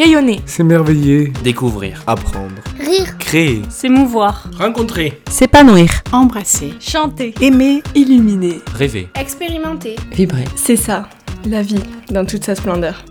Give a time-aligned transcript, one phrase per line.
[0.00, 0.40] Rayonner.
[0.46, 1.30] S'émerveiller.
[1.44, 2.02] Découvrir.
[2.06, 2.54] Apprendre.
[2.78, 3.18] Rire.
[3.18, 3.60] Créer.
[3.68, 4.48] S'émouvoir.
[4.56, 5.20] Rencontrer.
[5.28, 5.90] S'épanouir.
[6.10, 6.72] Embrasser.
[6.80, 7.34] Chanter.
[7.42, 7.82] Aimer.
[7.94, 8.60] Illuminer.
[8.74, 9.10] Rêver.
[9.14, 9.96] Expérimenter.
[10.10, 10.46] Vibrer.
[10.56, 11.06] C'est ça,
[11.44, 13.04] la vie, dans toute sa splendeur.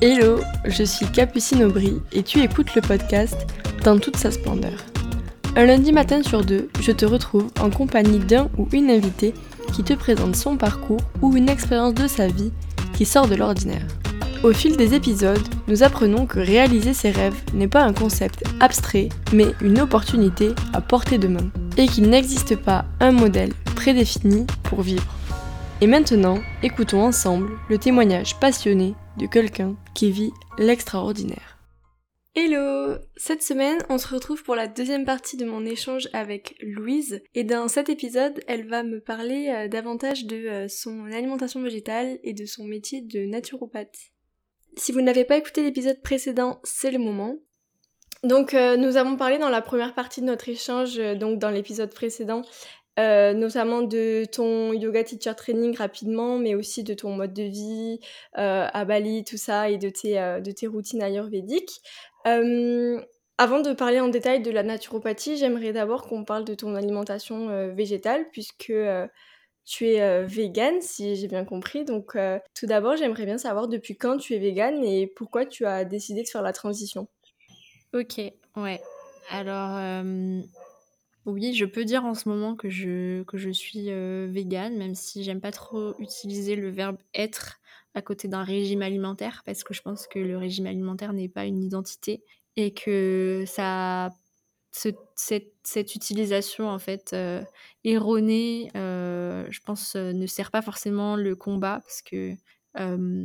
[0.00, 3.36] Hello, je suis Capucine Aubry et tu écoutes le podcast
[3.84, 4.78] Dans toute sa splendeur.
[5.54, 9.34] Un lundi matin sur deux, je te retrouve en compagnie d'un ou une invitée
[9.74, 12.52] qui te présente son parcours ou une expérience de sa vie
[12.94, 13.84] qui sort de l'ordinaire.
[14.44, 19.08] Au fil des épisodes, nous apprenons que réaliser ses rêves n'est pas un concept abstrait,
[19.32, 24.82] mais une opportunité à portée de main, et qu'il n'existe pas un modèle prédéfini pour
[24.82, 25.16] vivre.
[25.80, 31.58] Et maintenant, écoutons ensemble le témoignage passionné de quelqu'un qui vit l'extraordinaire.
[32.34, 37.22] Hello Cette semaine, on se retrouve pour la deuxième partie de mon échange avec Louise,
[37.34, 42.18] et dans cet épisode, elle va me parler euh, davantage de euh, son alimentation végétale
[42.22, 44.13] et de son métier de naturopathe.
[44.76, 47.36] Si vous n'avez pas écouté l'épisode précédent, c'est le moment.
[48.24, 51.50] Donc euh, nous avons parlé dans la première partie de notre échange, euh, donc dans
[51.50, 52.42] l'épisode précédent,
[52.98, 58.00] euh, notamment de ton yoga teacher training rapidement, mais aussi de ton mode de vie
[58.32, 61.80] à Bali, tout ça, et de tes, de tes routines ayurvédiques.
[63.36, 67.74] Avant de parler en détail de la naturopathie, j'aimerais d'abord qu'on parle de ton alimentation
[67.74, 68.72] végétale, puisque
[69.64, 71.84] tu es euh, vegan, si j'ai bien compris.
[71.84, 75.66] Donc, euh, tout d'abord, j'aimerais bien savoir depuis quand tu es vegan et pourquoi tu
[75.66, 77.08] as décidé de faire la transition.
[77.92, 78.20] Ok,
[78.56, 78.80] ouais.
[79.30, 80.40] Alors, euh,
[81.26, 84.94] oui, je peux dire en ce moment que je, que je suis euh, végane, même
[84.94, 87.60] si j'aime pas trop utiliser le verbe être
[87.94, 91.46] à côté d'un régime alimentaire, parce que je pense que le régime alimentaire n'est pas
[91.46, 92.24] une identité
[92.56, 94.10] et que ça,
[94.74, 97.44] ce- cette, cette utilisation en fait euh,
[97.84, 102.34] erronée, euh, je pense, euh, ne sert pas forcément le combat, parce que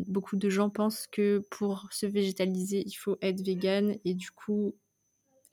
[0.07, 4.75] beaucoup de gens pensent que pour se végétaliser, il faut être vegan et du coup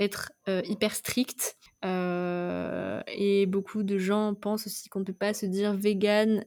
[0.00, 1.56] être hyper strict.
[1.84, 6.44] Et beaucoup de gens pensent aussi qu'on ne peut pas se dire vegan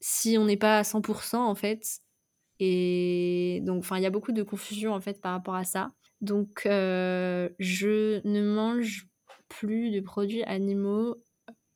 [0.00, 2.00] si on n'est pas à 100% en fait.
[2.60, 5.92] Et donc, enfin, il y a beaucoup de confusion en fait par rapport à ça.
[6.22, 9.08] Donc, euh, je ne mange
[9.48, 11.16] plus de produits animaux.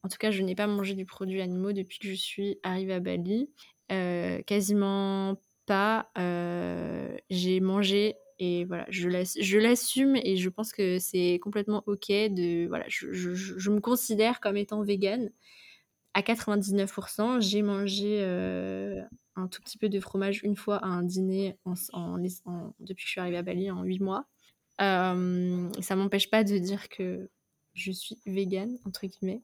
[0.05, 2.95] En tout cas, je n'ai pas mangé du produit animaux depuis que je suis arrivée
[2.95, 3.51] à Bali.
[3.93, 5.37] Euh, quasiment
[5.67, 6.11] pas.
[6.17, 11.83] Euh, j'ai mangé et voilà, je l'ass- je l'assume et je pense que c'est complètement
[11.87, 15.31] ok de voilà, je, me considère comme étant végane
[16.15, 17.41] à 99%.
[17.41, 18.23] J'ai mangé
[19.37, 21.57] un tout petit peu de fromage une fois à un dîner
[22.81, 24.27] depuis que je suis arrivée à Bali en 8 mois.
[24.81, 27.31] Euh, ça m'empêche pas de dire que
[27.75, 29.43] je suis végane entre guillemets.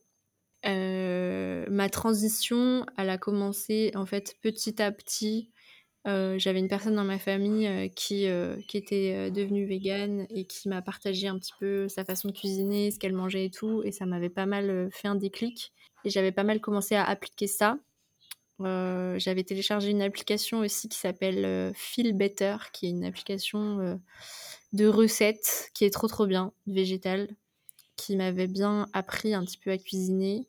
[0.64, 5.50] Euh, ma transition, elle a commencé en fait petit à petit.
[6.06, 8.26] Euh, J'avais une personne dans ma famille qui,
[8.68, 12.90] qui était devenue végane et qui m'a partagé un petit peu sa façon de cuisiner,
[12.90, 13.82] ce qu'elle mangeait et tout.
[13.84, 15.72] Et ça m'avait pas mal fait un déclic.
[16.04, 17.78] Et j'avais pas mal commencé à appliquer ça.
[18.64, 23.80] Euh, J'avais téléchargé une application aussi qui s'appelle euh, Feel Better, qui est une application
[23.80, 23.96] euh,
[24.72, 27.28] de recettes qui est trop trop bien, végétale,
[27.96, 30.48] qui m'avait bien appris un petit peu à cuisiner.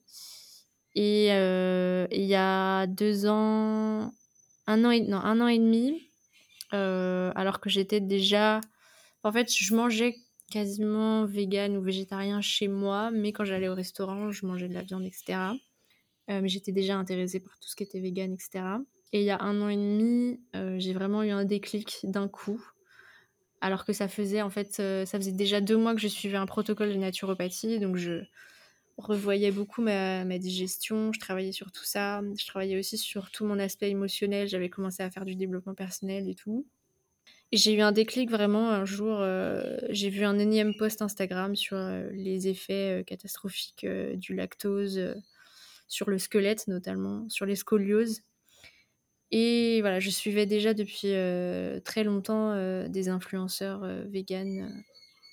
[0.95, 4.13] Et euh, il y a deux ans,
[4.67, 6.09] un an et, non, un an et demi,
[6.71, 8.61] alors que j'étais déjà...
[9.23, 10.17] En fait, je mangeais
[10.51, 14.83] quasiment vegan ou végétarien chez moi, mais quand j'allais au restaurant, je mangeais de la
[14.83, 15.37] viande, etc.
[16.29, 18.63] Euh, mais j'étais déjà intéressée par tout ce qui était vegan, etc.
[19.11, 22.27] Et il y a un an et demi, euh, j'ai vraiment eu un déclic d'un
[22.27, 22.63] coup.
[23.61, 26.37] Alors que ça faisait en fait, euh, ça faisait déjà deux mois que je suivais
[26.37, 28.23] un protocole de naturopathie, donc je
[28.97, 33.59] revoyais beaucoup ma, digestion, je travaillais sur tout ça, je travaillais aussi sur tout mon
[33.59, 36.67] aspect émotionnel, j'avais commencé à faire du développement personnel et tout.
[37.51, 39.23] Et j'ai eu un déclic vraiment un jour,
[39.89, 41.77] j'ai vu un énième post Instagram sur
[42.11, 43.85] les effets catastrophiques
[44.15, 45.15] du lactose
[45.93, 48.23] sur le squelette notamment, sur les scolioses.
[49.29, 54.69] Et voilà, je suivais déjà depuis euh, très longtemps euh, des influenceurs euh, véganes euh,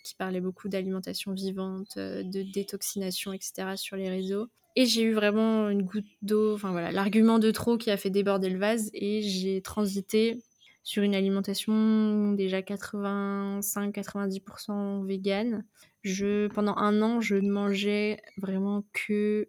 [0.04, 3.76] qui parlaient beaucoup d'alimentation vivante, de détoxination, etc.
[3.76, 4.48] sur les réseaux.
[4.76, 8.10] Et j'ai eu vraiment une goutte d'eau, enfin voilà, l'argument de trop qui a fait
[8.10, 10.42] déborder le vase et j'ai transité
[10.82, 15.64] sur une alimentation déjà 85-90% végane.
[16.02, 19.48] Je, pendant un an, je ne mangeais vraiment que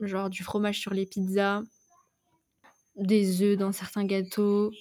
[0.00, 1.62] genre du fromage sur les pizzas,
[2.96, 4.72] des œufs dans certains gâteaux,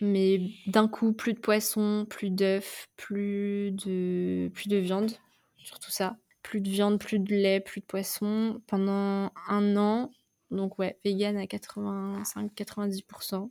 [0.00, 5.12] mais d'un coup, plus de poisson, plus d'œufs, plus de, plus de viande,
[5.56, 6.16] surtout ça.
[6.42, 10.12] Plus de viande, plus de lait, plus de poisson pendant un an.
[10.50, 13.50] Donc ouais, vegan à 85-90%.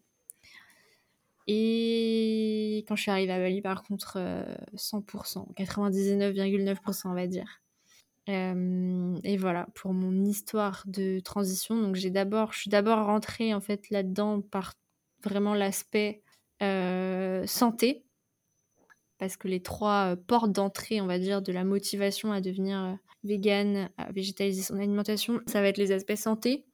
[1.47, 4.17] Et quand je suis arrivée à Bali, par contre,
[4.75, 7.61] 100%, 99,9% on va dire.
[8.27, 11.81] Et voilà pour mon histoire de transition.
[11.81, 14.73] Donc j'ai d'abord, je suis d'abord rentrée en fait là-dedans par
[15.23, 16.23] vraiment l'aspect
[16.59, 18.03] santé,
[19.17, 23.89] parce que les trois portes d'entrée, on va dire, de la motivation à devenir végane,
[23.97, 26.65] à végétaliser son alimentation, ça va être les aspects santé.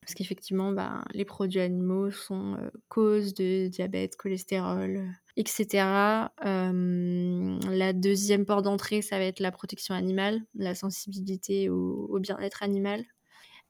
[0.00, 2.56] Parce qu'effectivement, bah, les produits animaux sont
[2.88, 5.04] cause de diabète, cholestérol,
[5.38, 6.30] euh, etc.
[7.70, 13.04] la deuxième porte d'entrée, ça va être la protection animale, la sensibilité au, bien-être animal.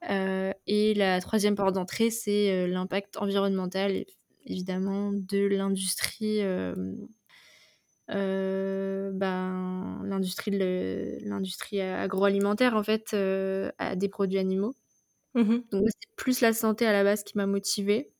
[0.09, 4.05] Euh, et la troisième porte d'entrée, c'est l'impact environnemental,
[4.45, 6.41] évidemment, de l'industrie.
[9.11, 13.13] Ben, l'industrie agroalimentaire en fait
[13.77, 14.75] à des produits animaux
[15.35, 18.11] Mmh Donc c'est plus la santé à la base qui m'a motivée.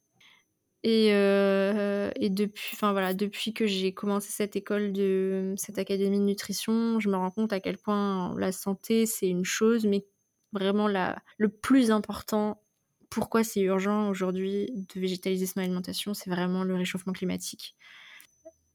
[0.84, 6.20] Et, euh, et depuis, enfin voilà, depuis que j'ai commencé cette école de cette académie
[6.20, 10.06] de nutrition, je me rends compte à quel point la santé c'est une chose, mais
[10.54, 12.62] vraiment la, le plus important.
[13.10, 17.76] Pourquoi c'est urgent aujourd'hui de végétaliser son alimentation, c'est vraiment le réchauffement climatique.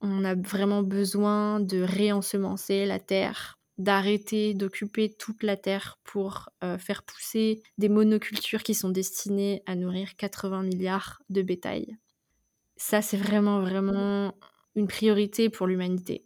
[0.02, 6.78] On a vraiment besoin de réensemencer la terre, d'arrêter d'occuper toute la terre pour euh,
[6.78, 11.96] faire pousser des monocultures qui sont destinées à nourrir 80 milliards de bétail.
[12.76, 14.34] Ça, c'est vraiment, vraiment
[14.76, 16.24] une priorité pour l'humanité.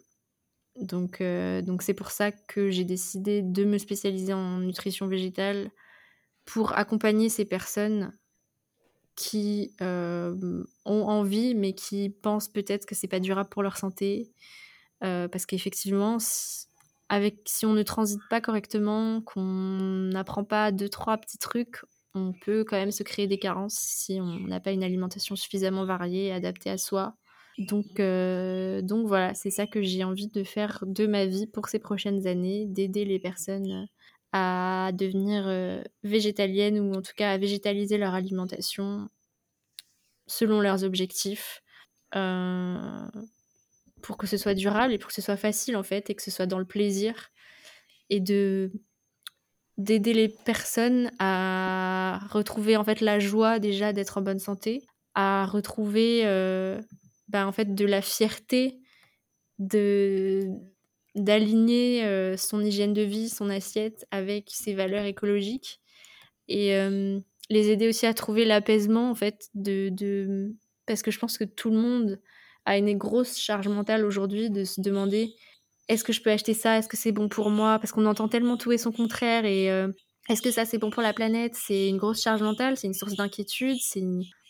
[0.76, 5.70] Donc, euh, donc c'est pour ça que j'ai décidé de me spécialiser en nutrition végétale
[6.44, 8.16] pour accompagner ces personnes
[9.16, 14.30] qui euh, ont envie mais qui pensent peut-être que c'est pas durable pour leur santé
[15.00, 16.18] parce qu'effectivement
[17.08, 21.82] avec si on ne transite pas correctement, qu'on n'apprend pas deux trois petits trucs,
[22.14, 25.84] on peut quand même se créer des carences si on n'a pas une alimentation suffisamment
[25.84, 27.14] variée adaptée à soi.
[27.58, 31.68] Donc, euh, donc voilà, c'est ça que j'ai envie de faire de ma vie pour
[31.68, 33.88] ces prochaines années, d'aider les personnes
[34.32, 39.08] à devenir euh, végétaliennes ou en tout cas à végétaliser leur alimentation
[40.26, 41.62] selon leurs objectifs.
[42.14, 43.08] Euh,
[44.02, 46.22] pour que ce soit durable et pour que ce soit facile en fait et que
[46.22, 47.30] ce soit dans le plaisir
[48.10, 48.72] et de
[49.76, 54.82] d'aider les personnes à retrouver en fait la joie déjà d'être en bonne santé,
[55.14, 56.80] à retrouver euh,
[57.28, 58.80] bah, en fait de la fierté
[59.58, 60.48] de
[61.14, 65.80] d'aligner euh, son hygiène de vie, son assiette avec ses valeurs écologiques
[66.48, 67.18] et euh,
[67.50, 70.54] les aider aussi à trouver l'apaisement en fait de, de
[70.86, 72.20] parce que je pense que tout le monde
[72.64, 75.34] a une grosse charge mentale aujourd'hui de se demander
[75.88, 76.78] est-ce que je peux acheter ça?
[76.78, 77.78] Est-ce que c'est bon pour moi?
[77.78, 79.46] Parce qu'on entend tellement tout et son contraire.
[79.46, 79.88] Et euh,
[80.28, 81.54] est-ce que ça c'est bon pour la planète?
[81.54, 83.78] C'est une grosse charge mentale, c'est une source d'inquiétude,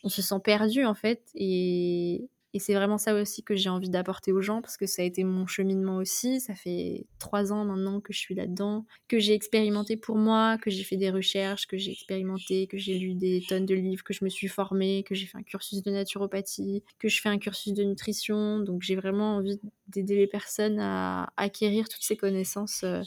[0.04, 1.22] on se sent perdu en fait.
[1.34, 5.02] Et, et c'est vraiment ça aussi que j'ai envie d'apporter aux gens parce que ça
[5.02, 6.40] a été mon cheminement aussi.
[6.40, 10.70] Ça fait trois ans maintenant que je suis là-dedans, que j'ai expérimenté pour moi, que
[10.70, 14.14] j'ai fait des recherches, que j'ai expérimenté, que j'ai lu des tonnes de livres, que
[14.14, 17.38] je me suis formée, que j'ai fait un cursus de naturopathie, que je fais un
[17.38, 18.60] cursus de nutrition.
[18.60, 23.02] Donc j'ai vraiment envie d'aider les personnes à acquérir toutes ces connaissances euh,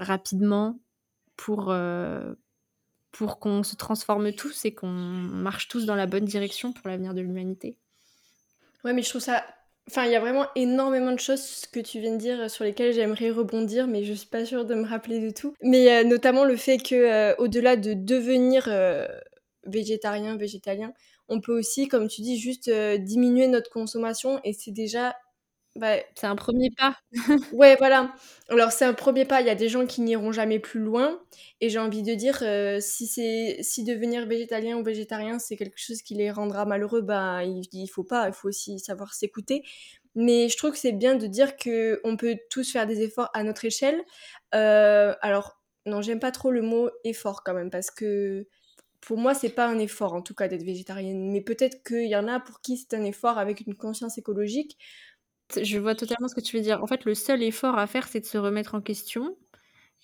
[0.00, 0.80] rapidement
[1.36, 2.34] pour, euh,
[3.12, 7.14] pour qu'on se transforme tous et qu'on marche tous dans la bonne direction pour l'avenir
[7.14, 7.78] de l'humanité.
[8.84, 9.44] Ouais, mais je trouve ça.
[9.88, 12.92] Enfin, il y a vraiment énormément de choses que tu viens de dire sur lesquelles
[12.92, 15.54] j'aimerais rebondir, mais je suis pas sûre de me rappeler de tout.
[15.62, 19.08] Mais euh, notamment le fait que, euh, au-delà de devenir euh,
[19.66, 20.92] végétarien, végétalien,
[21.28, 25.14] on peut aussi, comme tu dis, juste diminuer notre consommation et c'est déjà
[25.76, 26.96] bah, c'est un premier pas.
[27.52, 28.12] ouais, voilà.
[28.48, 29.40] Alors c'est un premier pas.
[29.40, 31.20] Il y a des gens qui n'iront jamais plus loin.
[31.60, 35.78] Et j'ai envie de dire, euh, si c'est si devenir végétalien ou végétarien, c'est quelque
[35.78, 38.26] chose qui les rendra malheureux, bah il, il faut pas.
[38.28, 39.62] Il faut aussi savoir s'écouter.
[40.16, 43.30] Mais je trouve que c'est bien de dire que on peut tous faire des efforts
[43.34, 44.02] à notre échelle.
[44.54, 48.46] Euh, alors non, j'aime pas trop le mot effort quand même parce que
[49.00, 51.30] pour moi, c'est pas un effort en tout cas d'être végétarienne.
[51.32, 54.76] Mais peut-être qu'il y en a pour qui c'est un effort avec une conscience écologique.
[55.62, 56.82] Je vois totalement ce que tu veux dire.
[56.82, 59.36] En fait, le seul effort à faire, c'est de se remettre en question.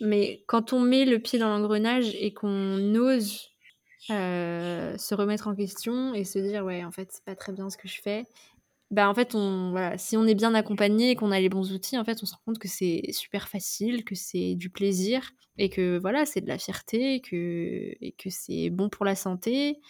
[0.00, 3.50] Mais quand on met le pied dans l'engrenage et qu'on ose
[4.11, 7.71] euh, se remettre en question et se dire ouais en fait c'est pas très bien
[7.71, 8.25] ce que je fais
[8.93, 11.73] bah en fait on voilà si on est bien accompagné et qu'on a les bons
[11.73, 15.33] outils en fait on se rend compte que c'est super facile que c'est du plaisir
[15.59, 19.81] et que voilà c'est de la fierté que et que c'est bon pour la santé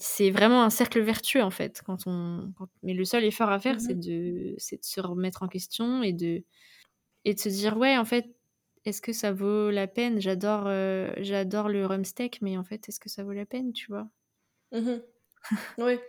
[0.00, 1.82] c'est vraiment un cercle vertueux en fait.
[1.84, 4.54] Quand on, Mais le seul effort à faire, c'est mmh de...
[4.56, 6.44] de se remettre en question et de,
[7.24, 8.36] et de se dire ouais, en fait,
[8.86, 10.20] est-ce que ça vaut la peine?
[10.20, 13.88] J'adore euh, j'adore le rumsteak, mais en fait, est-ce que ça vaut la peine, tu
[13.92, 14.08] vois?
[14.72, 15.00] Mmh
[15.78, 16.00] Oui.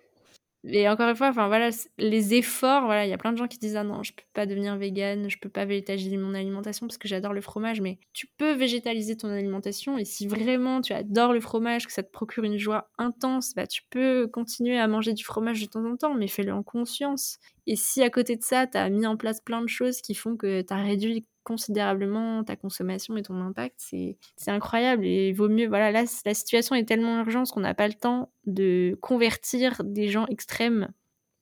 [0.68, 3.48] Et encore une fois, enfin voilà, les efforts, voilà, il y a plein de gens
[3.48, 6.88] qui disent ah non, je peux pas devenir végane, je peux pas végétaliser mon alimentation
[6.88, 10.94] parce que j'adore le fromage, mais tu peux végétaliser ton alimentation et si vraiment tu
[10.94, 14.88] adores le fromage, que ça te procure une joie intense, bah tu peux continuer à
[14.88, 17.38] manger du fromage de temps en temps, mais fais-le en conscience.
[17.68, 20.14] Et si à côté de ça, tu as mis en place plein de choses qui
[20.14, 24.18] font que tu as réduit considérablement ta consommation et ton impact, c'est
[24.48, 25.06] incroyable.
[25.06, 27.94] Et il vaut mieux, voilà, là, la situation est tellement urgente qu'on n'a pas le
[27.94, 30.90] temps de convertir des gens extrêmes.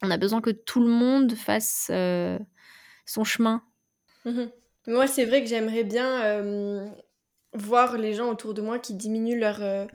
[0.01, 2.37] On a besoin que tout le monde fasse euh,
[3.05, 3.63] son chemin.
[4.25, 4.43] Mmh
[4.85, 6.89] moi, c'est vrai que j'aimerais bien euh,
[7.53, 9.85] voir les gens autour de moi qui diminuent leur, euh,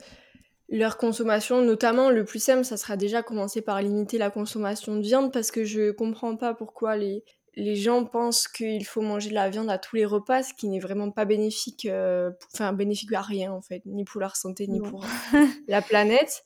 [0.71, 1.61] leur consommation.
[1.61, 5.51] Notamment, le plus simple, ça sera déjà commencer par limiter la consommation de viande parce
[5.51, 7.23] que je comprends pas pourquoi les,
[7.55, 10.67] les gens pensent qu'il faut manger de la viande à tous les repas, ce qui
[10.67, 14.67] n'est vraiment pas bénéfique, euh, enfin bénéfique à rien en fait, ni pour leur santé,
[14.67, 15.05] ni pour
[15.67, 16.43] la planète.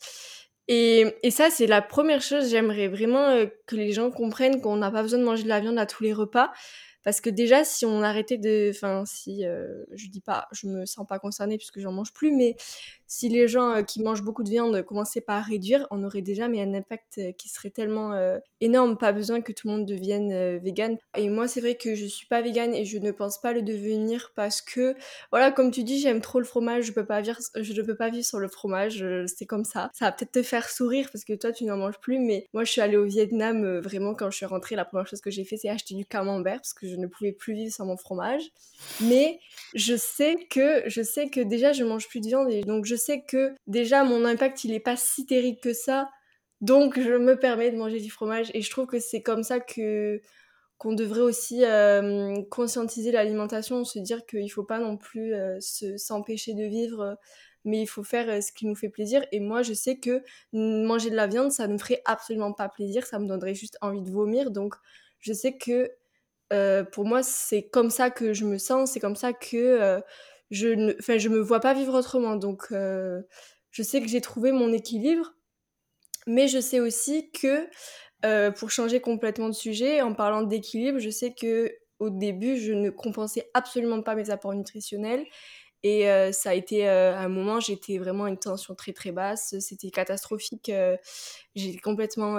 [0.67, 4.77] Et, et ça, c'est la première chose, j'aimerais vraiment euh, que les gens comprennent qu'on
[4.77, 6.51] n'a pas besoin de manger de la viande à tous les repas.
[7.03, 8.71] Parce que déjà, si on arrêtait de...
[8.73, 9.45] Enfin, si...
[9.45, 10.47] Euh, je dis pas...
[10.53, 12.55] Je me sens pas concernée puisque j'en mange plus, mais
[13.13, 16.23] si les gens euh, qui mangent beaucoup de viande commençaient pas à réduire, on aurait
[16.23, 18.97] déjà mais un impact euh, qui serait tellement euh, énorme.
[18.97, 20.97] Pas besoin que tout le monde devienne vegan.
[21.15, 23.61] Et moi, c'est vrai que je suis pas vegan et je ne pense pas le
[23.61, 24.95] devenir parce que,
[25.29, 26.85] voilà, comme tu dis, j'aime trop le fromage.
[26.85, 29.05] Je peux pas vivre, je ne peux pas vivre sur le fromage.
[29.27, 29.91] C'est comme ça.
[29.93, 32.17] Ça va peut-être te faire sourire parce que toi, tu n'en manges plus.
[32.17, 33.77] Mais moi, je suis allée au Vietnam.
[33.77, 36.57] vraiment, quand je suis rentrée, la première chose que j'ai fait, c'est acheter du camembert
[36.57, 38.43] parce que je ne pouvais plus vivre sans mon fromage.
[39.01, 39.39] Mais
[39.75, 42.95] je sais que, je sais que déjà, je mange plus de viande et donc je
[43.03, 46.09] sais que déjà mon impact il est pas si terrible que ça,
[46.61, 48.49] donc je me permets de manger du fromage.
[48.53, 50.21] Et je trouve que c'est comme ça que
[50.77, 56.53] qu'on devrait aussi euh, conscientiser l'alimentation, se dire qu'il faut pas non plus euh, s'empêcher
[56.53, 57.17] de vivre,
[57.63, 59.25] mais il faut faire euh, ce qui nous fait plaisir.
[59.31, 62.69] Et moi, je sais que manger de la viande, ça ne me ferait absolument pas
[62.69, 64.51] plaisir, ça me donnerait juste envie de vomir.
[64.51, 64.75] Donc,
[65.19, 65.91] je sais que
[66.91, 70.03] pour moi, c'est comme ça que je me sens, c'est comme ça que
[70.53, 72.35] je ne enfin, je me vois pas vivre autrement.
[72.35, 73.21] Donc, euh,
[73.71, 75.33] je sais que j'ai trouvé mon équilibre,
[76.27, 77.67] mais je sais aussi que
[78.23, 82.71] euh, pour changer complètement de sujet, en parlant d'équilibre, je sais que au début, je
[82.71, 85.25] ne compensais absolument pas mes apports nutritionnels.
[85.81, 89.11] Et euh, ça a été, à un moment, j'étais vraiment à une tension très très
[89.11, 89.55] basse.
[89.59, 90.71] C'était catastrophique.
[91.55, 92.37] j'étais complètement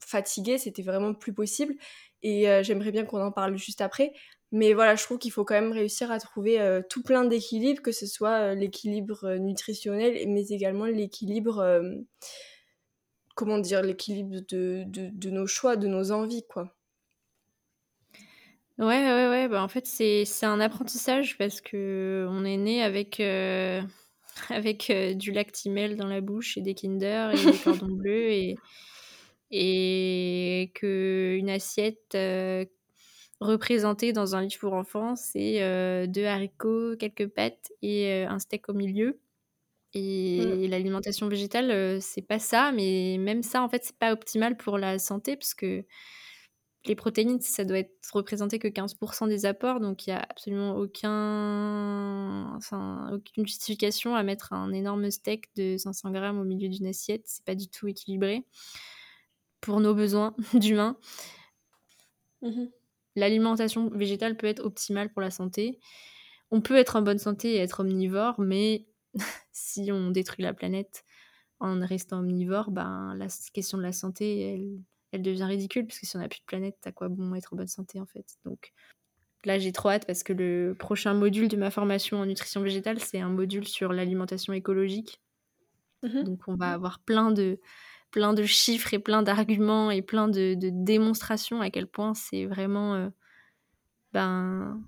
[0.00, 0.58] fatiguée.
[0.58, 1.74] C'était vraiment plus possible.
[2.22, 4.12] Et j'aimerais bien qu'on en parle juste après.
[4.50, 7.82] Mais voilà, je trouve qu'il faut quand même réussir à trouver euh, tout plein d'équilibres,
[7.82, 11.82] que ce soit euh, l'équilibre euh, nutritionnel, mais également l'équilibre,
[13.34, 16.74] comment dire, l'équilibre de, de, nos choix, de nos envies, quoi.
[18.78, 19.48] Ouais, ouais, ouais.
[19.48, 23.20] Bah, en fait, c'est un apprentissage parce que on est né avec,
[24.48, 28.56] avec du lactimel dans la bouche et des Kinder et des cordons bleus et,
[29.50, 32.16] et qu'une assiette
[33.40, 38.38] représenté dans un livre pour enfants, c'est euh, deux haricots, quelques pâtes et euh, un
[38.38, 39.20] steak au milieu.
[39.94, 40.66] Et mmh.
[40.66, 44.76] l'alimentation végétale, euh, c'est pas ça, mais même ça, en fait, c'est pas optimal pour
[44.76, 45.84] la santé parce que
[46.84, 50.76] les protéines, ça doit être représenté que 15% des apports, donc il n'y a absolument
[50.76, 56.86] aucun, enfin, aucune justification à mettre un énorme steak de 500 grammes au milieu d'une
[56.86, 57.22] assiette.
[57.26, 58.44] C'est pas du tout équilibré
[59.60, 60.96] pour nos besoins d'humains.
[62.42, 62.66] Mmh
[63.18, 65.78] l'alimentation végétale peut être optimale pour la santé.
[66.50, 68.86] On peut être en bonne santé et être omnivore, mais
[69.52, 71.04] si on détruit la planète
[71.60, 74.60] en restant omnivore, ben, la question de la santé,
[75.12, 77.52] elle, devient ridicule, parce que si on n'a plus de planète, à quoi bon être
[77.52, 78.36] en bonne santé en fait?
[78.44, 78.72] Donc
[79.44, 83.00] là, j'ai trop hâte parce que le prochain module de ma formation en nutrition végétale,
[83.00, 85.20] c'est un module sur l'alimentation écologique.
[86.02, 87.58] Mmh Donc on va avoir plein de,
[88.10, 92.94] plein de chiffres et plein d'arguments et plein de, démonstrations à quel point c'est vraiment
[92.94, 93.08] euh,
[94.12, 94.80] ben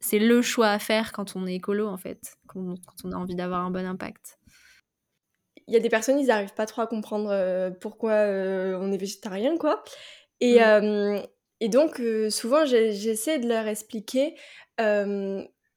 [0.00, 3.34] c'est le choix à faire quand on est écolo en fait quand, on a envie
[3.34, 4.38] d'avoir un bon impact
[5.68, 8.92] il y a des personnes ils n'arrivent pas trop à comprendre euh, pourquoi euh, on
[8.92, 9.82] est végétarien quoi
[10.40, 11.22] et, mm.
[11.60, 14.34] et donc souvent j'essaie de leur expliquer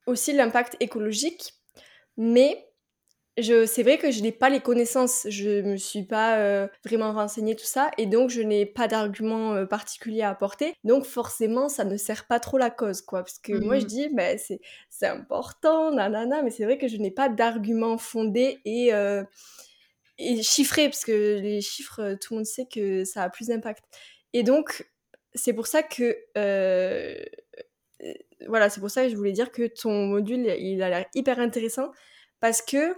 [0.05, 1.53] aussi l'impact écologique
[2.17, 2.68] mais
[3.41, 7.55] c'est vrai que je n'ai pas les connaissances, je me suis pas euh, vraiment renseignée
[7.55, 10.73] tout ça, et donc je n'ai pas d'argument euh, particulier à apporter.
[10.83, 13.23] Donc forcément, ça ne sert pas trop la cause, quoi.
[13.23, 13.87] Parce que moi, je mmh.
[13.87, 18.59] dis, bah, c'est, c'est important, nanana, mais c'est vrai que je n'ai pas d'argument fondé
[18.65, 19.23] et, euh,
[20.17, 23.83] et chiffré, parce que les chiffres, tout le monde sait que ça a plus d'impact.
[24.33, 24.87] Et donc,
[25.33, 26.17] c'est pour ça que
[28.47, 31.39] voilà, c'est pour ça que je voulais dire que ton module, il a l'air hyper
[31.39, 31.91] intéressant
[32.39, 32.95] parce que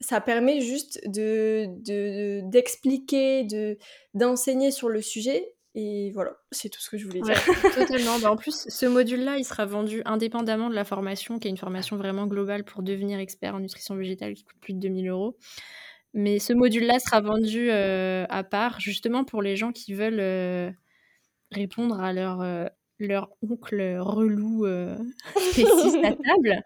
[0.00, 3.78] ça permet juste de de d'expliquer, de
[4.14, 7.36] d'enseigner sur le sujet et voilà, c'est tout ce que je voulais dire.
[7.74, 8.18] totalement.
[8.18, 11.56] Bah, en plus, ce module-là, il sera vendu indépendamment de la formation, qui est une
[11.56, 15.36] formation vraiment globale pour devenir expert en nutrition végétale qui coûte plus de 2000 euros.
[16.12, 20.70] Mais ce module-là sera vendu euh, à part, justement pour les gens qui veulent euh,
[21.52, 22.66] répondre à leur, euh,
[23.00, 24.66] leur oncle relou
[25.52, 26.62] spéciste à table.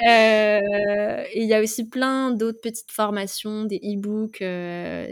[0.00, 4.38] et il y a aussi plein d'autres petites formations, des e-books.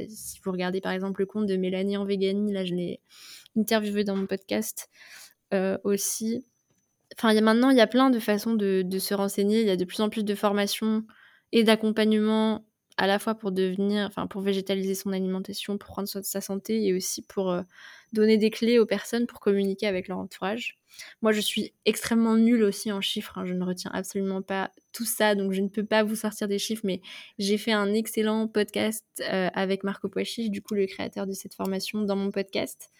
[0.09, 3.01] si vous regardez par exemple le compte de Mélanie en Véganie, là je l'ai
[3.57, 4.89] interviewé dans mon podcast
[5.85, 6.45] aussi.
[7.17, 9.63] Enfin, y a, maintenant, il y a plein de façons de, de se renseigner.
[9.63, 11.05] Il y a de plus en plus de formations
[11.53, 12.68] et d'accompagnement
[12.99, 16.41] à la fois pour devenir, enfin pour végétaliser son alimentation, pour prendre soin de sa
[16.41, 17.63] santé et aussi pour euh,
[18.13, 20.79] donner des clés aux personnes pour communiquer avec leur entourage.
[21.23, 23.39] Moi, je suis extrêmement nulle aussi en chiffres.
[23.39, 23.47] Hein.
[23.47, 26.59] Je ne retiens absolument pas tout ça, donc je ne peux pas vous sortir des
[26.59, 26.83] chiffres.
[26.85, 27.01] Mais
[27.39, 31.55] j'ai fait un excellent podcast euh, avec Marco Poichi, du coup le créateur de cette
[31.55, 32.91] formation, dans mon podcast,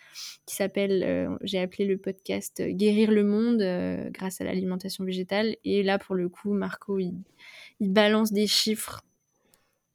[0.47, 5.57] qui s'appelle, euh, j'ai appelé le podcast Guérir le monde grâce à l'alimentation végétale.
[5.65, 7.15] Et là, pour le coup, Marco, il
[7.81, 9.03] balance des chiffres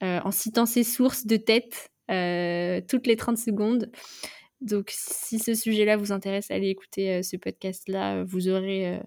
[0.03, 3.89] en citant ses sources de tête euh, toutes les 30 secondes.
[4.61, 8.23] Donc, si ce sujet-là vous intéresse, allez écouter euh, ce podcast-là.
[8.23, 8.99] Vous aurez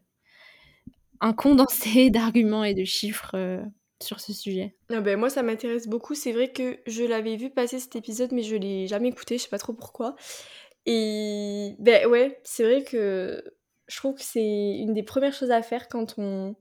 [1.21, 3.37] un condensé d'arguments et de chiffres
[4.03, 4.77] sur ce sujet.
[4.91, 6.15] Ah ben, moi, ça m'intéresse beaucoup.
[6.15, 9.39] C'est vrai que je l'avais vu passer cet épisode, mais je l'ai jamais écouté.
[9.39, 10.17] Je sais pas trop pourquoi.
[10.87, 13.43] Et ben ouais, c'est vrai que
[13.89, 16.55] je trouve que c'est une des premières choses à faire quand on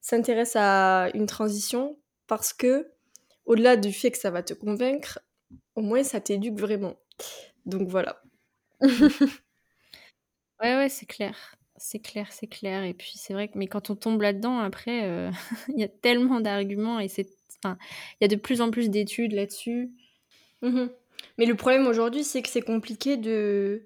[0.00, 2.92] s'intéresse à une transition parce que
[3.46, 5.20] au-delà du fait que ça va te convaincre,
[5.76, 6.96] au moins ça t'éduque vraiment.
[7.66, 8.22] Donc voilà.
[10.60, 11.56] ouais, ouais, c'est clair.
[11.76, 12.84] C'est clair, c'est clair.
[12.84, 15.30] Et puis c'est vrai que, mais quand on tombe là-dedans, après, euh,
[15.68, 17.28] il y a tellement d'arguments et c'est.
[17.64, 17.78] Enfin,
[18.20, 19.90] il y a de plus en plus d'études là-dessus.
[20.62, 20.86] Mmh
[21.38, 23.84] mais le problème aujourd'hui, c'est que c'est compliqué de,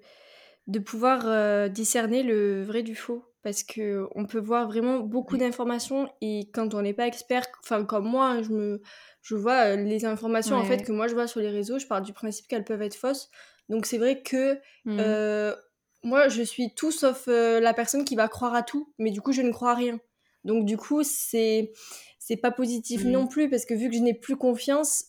[0.67, 3.23] de pouvoir euh, discerner le vrai du faux.
[3.47, 7.85] Parce que on peut voir vraiment beaucoup d'informations et quand on n'est pas expert, enfin
[7.85, 8.81] comme moi, je me,
[9.21, 11.87] je vois euh, les informations en fait que moi je vois sur les réseaux, je
[11.87, 13.29] pars du principe qu'elles peuvent être fausses.
[13.69, 14.97] Donc c'est vrai que mmh.
[14.99, 15.55] euh,
[16.03, 19.21] moi je suis tout sauf euh, la personne qui va croire à tout, mais du
[19.21, 19.97] coup je ne crois à rien.
[20.43, 21.71] Donc du coup c'est
[22.19, 23.11] c'est pas positif mmh.
[23.11, 25.05] non plus parce que vu que je n'ai plus confiance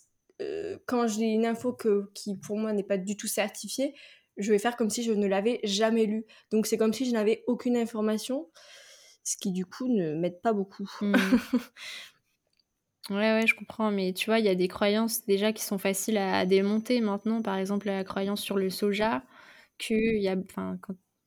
[0.87, 3.97] quand j'ai une info que, qui pour moi n'est pas du tout certifiée,
[4.39, 6.25] je vais faire comme si je ne l'avais jamais lu.
[6.51, 8.49] Donc c'est comme si je n'avais aucune information,
[9.25, 10.89] ce qui du coup ne m'aide pas beaucoup.
[11.01, 11.15] Mmh.
[13.11, 15.79] Ouais, ouais, je comprends, mais tu vois, il y a des croyances déjà qui sont
[15.79, 17.41] faciles à, démonter maintenant.
[17.41, 19.23] Par exemple, la croyance sur le soja,
[19.79, 20.79] que y a, enfin,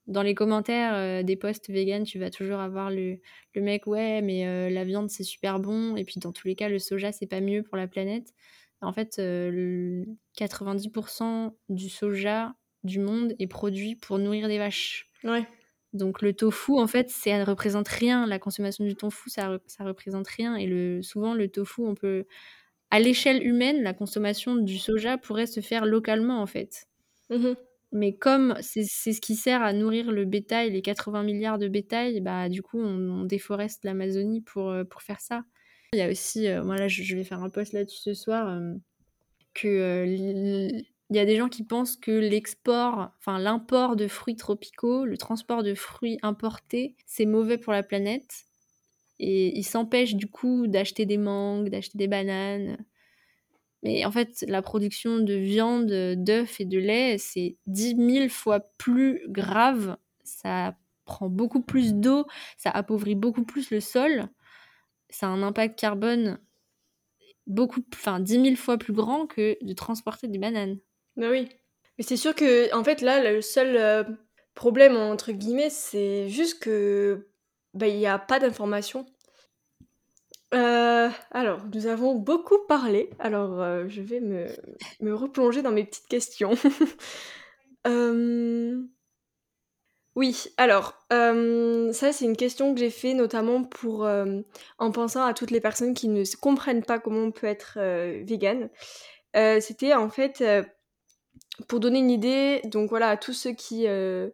[0.07, 3.19] dans les commentaires euh, des posts vegan, tu vas toujours avoir le,
[3.55, 6.55] le mec, ouais, mais euh, la viande c'est super bon, et puis dans tous les
[6.55, 8.33] cas, le soja c'est pas mieux pour la planète.
[8.81, 15.09] En fait, 90% euh, du soja du monde est produit pour nourrir des vaches.
[15.23, 15.45] Ouais.
[15.93, 18.25] Donc le tofu, en fait, ça représente rien.
[18.25, 20.55] La consommation du tofu, ça, ça représente rien.
[20.55, 22.25] Et le, souvent, le tofu, on peut...
[22.93, 26.87] À l'échelle humaine, la consommation du soja pourrait se faire localement, en fait.
[27.29, 27.53] Mmh
[27.93, 32.19] Mais comme c'est ce qui sert à nourrir le bétail, les 80 milliards de bétail,
[32.19, 35.43] bah, du coup, on, déforeste l'Amazonie pour, euh, pour faire ça.
[35.93, 38.49] Il y a aussi, euh, moi là, je, vais faire un post là-dessus ce soir,
[38.49, 38.73] euh,
[39.53, 40.69] que
[41.11, 45.17] il y a des gens qui pensent que l'export, enfin l'import de fruits tropicaux, le
[45.17, 48.45] transport de fruits importés, c'est mauvais pour la planète.
[49.19, 52.77] Et ils s'empêchent du coup d'acheter des mangues, d'acheter des bananes.
[53.83, 55.87] Mais en fait, la production de viande,
[56.23, 59.97] d'œufs et de lait, c'est 10 000 fois plus grave.
[60.23, 62.25] Ça prend beaucoup plus d'eau,
[62.57, 64.29] ça appauvrit beaucoup plus le sol.
[65.09, 66.39] Ça a un impact carbone
[67.47, 70.79] beaucoup, enfin 10 000 fois plus grand que de transporter des bananes.
[71.17, 71.49] Bah oui.
[71.97, 74.03] Mais c'est sûr que, en fait, là, le seul euh,
[74.55, 77.27] problème, entre guillemets, c'est juste que
[77.73, 79.05] bah, il n'y a pas d'informations.
[80.53, 83.09] Euh, alors, nous avons beaucoup parlé.
[83.19, 84.47] Alors, euh, je vais me,
[84.99, 86.53] me, replonger dans mes petites questions.
[90.15, 94.05] Oui, alors, ça, c'est une question que j'ai fait notamment pour,
[94.77, 97.79] en pensant à toutes les personnes qui ne comprennent pas comment on peut être
[98.25, 98.69] vegan.
[99.33, 100.43] C'était en fait
[101.67, 104.29] pour donner une idée, donc voilà, à tous ceux qui euh,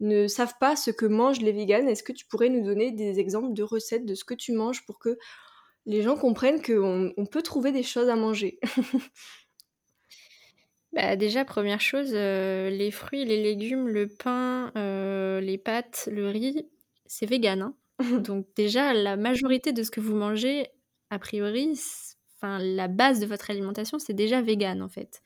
[0.00, 3.18] ne savent pas ce que mangent les véganes, est-ce que tu pourrais nous donner des
[3.18, 5.18] exemples de recettes de ce que tu manges pour que
[5.86, 8.58] les gens comprennent qu'on on peut trouver des choses à manger?
[10.92, 16.28] Bah déjà, première chose, euh, les fruits, les légumes, le pain, euh, les pâtes, le
[16.28, 16.66] riz,
[17.06, 17.62] c'est vegan.
[17.62, 17.74] Hein.
[18.24, 20.66] Donc déjà, la majorité de ce que vous mangez,
[21.10, 21.78] a priori,
[22.36, 25.22] enfin, la base de votre alimentation, c'est déjà vegan en fait.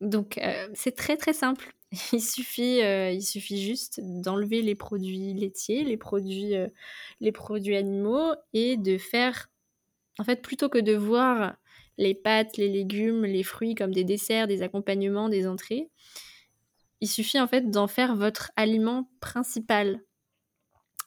[0.00, 1.72] Donc euh, c'est très très simple.
[2.12, 6.68] Il suffit, euh, il suffit juste d'enlever les produits laitiers, les produits, euh,
[7.20, 9.48] les produits animaux et de faire,
[10.18, 11.56] en fait, plutôt que de voir
[11.98, 15.88] les pâtes, les légumes, les fruits comme des desserts, des accompagnements, des entrées,
[17.00, 20.00] il suffit en fait d'en faire votre aliment principal.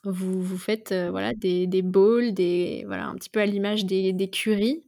[0.04, 4.14] Vous, vous faites voilà des, des bowls, des voilà un petit peu à l'image des,
[4.14, 4.84] des curries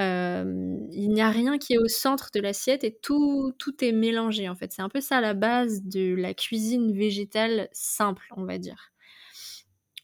[0.00, 4.48] il n'y a rien qui est au centre de l'assiette et tout, tout est mélangé
[4.48, 4.72] en fait.
[4.72, 8.92] C'est un peu ça la base de la cuisine végétale simple, on va dire.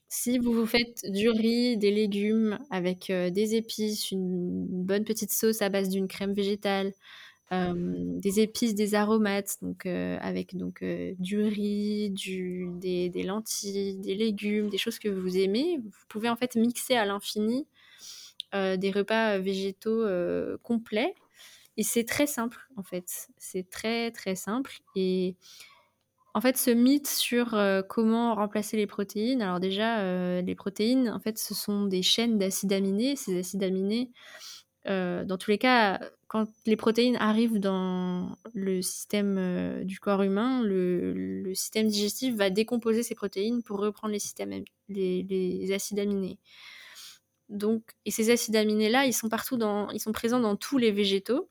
[0.09, 5.63] Si vous vous faites du riz, des légumes avec des épices, une bonne petite sauce
[5.63, 6.93] à base d'une crème végétale,
[7.51, 10.83] des épices, des aromates, donc avec donc
[11.19, 16.57] du riz, des, lentilles, des légumes, des choses que vous aimez, vous pouvez en fait
[16.57, 17.76] mixer à l'infini euh,
[18.53, 21.15] des repas végétaux euh, complets.
[21.77, 23.29] Et c'est très simple, en fait.
[23.37, 24.79] C'est très, très simple.
[24.95, 25.37] Et
[26.35, 31.21] en fait, ce mythe sur euh, comment remplacer les protéines, alors déjà, les protéines, en
[31.21, 33.17] fait, ce sont des chaînes d'acides aminés.
[33.17, 34.11] Ces acides aminés,
[34.87, 41.53] dans tous les cas, quand les protéines arrivent dans le système du corps humain, le,
[41.55, 46.39] système digestif va décomposer ces protéines pour reprendre les, systèmes, les acides aminés.
[47.49, 50.91] Donc, et ces acides aminés-là, ils sont partout dans, ils sont présents dans tous les
[50.91, 51.49] végétaux,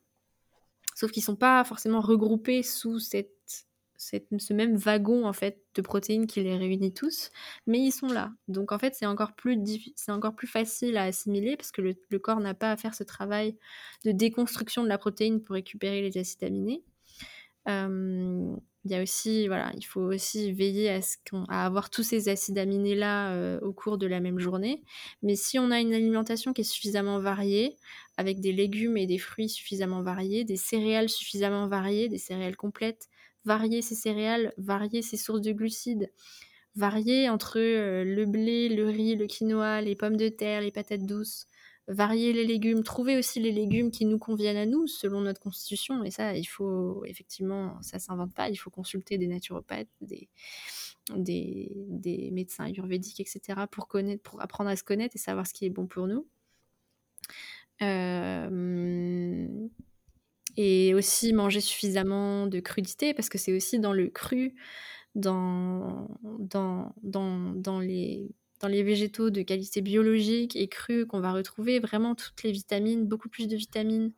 [0.96, 3.32] sauf qu'ils sont pas forcément regroupés sous cette,
[3.98, 7.32] ce même wagon en fait de protéines qui les réunit tous,
[7.66, 8.32] mais ils sont là.
[8.48, 9.58] Donc en fait, c'est encore plus
[9.96, 13.04] c'est encore plus facile à assimiler parce que le, corps n'a pas à faire ce
[13.04, 13.58] travail
[14.04, 16.84] de déconstruction de la protéine pour récupérer les acides aminés.
[17.68, 21.18] Euh, il y a aussi, voilà, il faut aussi veiller à, ce
[21.50, 24.84] avoir tous ces acides aminés-là euh, au cours de la même journée.
[25.24, 27.78] Mais si on a une alimentation qui est suffisamment variée,
[28.18, 33.10] avec des légumes et des fruits suffisamment variés, des céréales suffisamment variées, des céréales complètes,
[33.44, 36.12] varier ces céréales, varier ces sources de glucides,
[36.76, 41.08] varier entre euh, le blé, le riz, le quinoa, les pommes de terre, les patates
[41.08, 41.48] douces,
[41.88, 46.04] varier les légumes, trouver aussi les légumes qui nous conviennent à nous selon notre constitution.
[46.04, 48.50] Et ça, il faut effectivement, ça s'invente pas.
[48.50, 50.30] Il faut consulter des naturopathes, des,
[52.32, 53.62] médecins ayurvédiques, etc.
[53.72, 56.28] pour connaître, pour apprendre à se connaître et savoir ce qui est bon pour nous.
[57.82, 59.48] Euh,
[60.58, 64.56] et aussi manger suffisamment de crudité parce que c'est aussi dans le cru,
[65.14, 66.08] dans
[67.82, 72.52] les dans les végétaux de qualité biologique et crue qu'on va retrouver vraiment toutes les
[72.52, 74.12] vitamines, beaucoup plus de vitamines,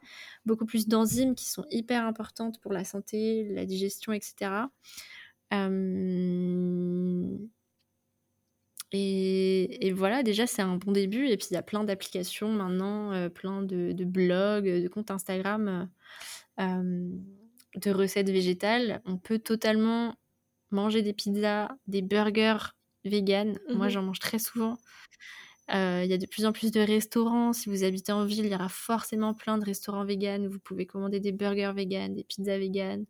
[0.46, 4.68] beaucoup plus d'enzymes qui sont hyper importantes pour la santé, la digestion, etc.
[8.94, 11.28] Et, voilà, déjà, c'est un bon début.
[11.28, 15.90] Et puis, il y a plein d'applications maintenant, euh, plein de, blogs, de comptes Instagram,
[16.58, 19.02] de recettes végétales.
[19.06, 20.16] On peut totalement
[20.72, 22.74] manger des pizzas, des burgers
[23.06, 23.60] vegan.
[23.74, 24.78] Moi, mmh j'en mange très souvent.
[25.70, 27.52] Il y a de plus en plus de restaurants.
[27.52, 30.48] Si vous habitez en ville, il y aura forcément plein de restaurants vegan.
[30.48, 33.06] Vous pouvez commander des burgers vegan, des pizzas vegan.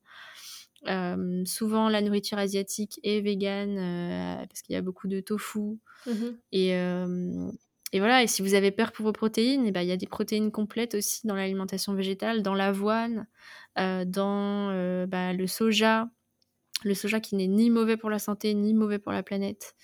[1.45, 3.76] souvent, la nourriture asiatique est vegan
[4.47, 5.80] parce qu'il y a beaucoup de tofu.
[6.08, 6.12] Mmh
[6.52, 8.23] et, et, voilà.
[8.23, 10.52] Et si vous avez peur pour vos protéines, eh ben, il y a des protéines
[10.52, 13.28] complètes aussi dans l'alimentation végétale, dans l'avoine,
[13.76, 16.10] dans bah, le soja.
[16.84, 19.76] Le soja qui n'est ni mauvais pour la santé, ni mauvais pour la planète.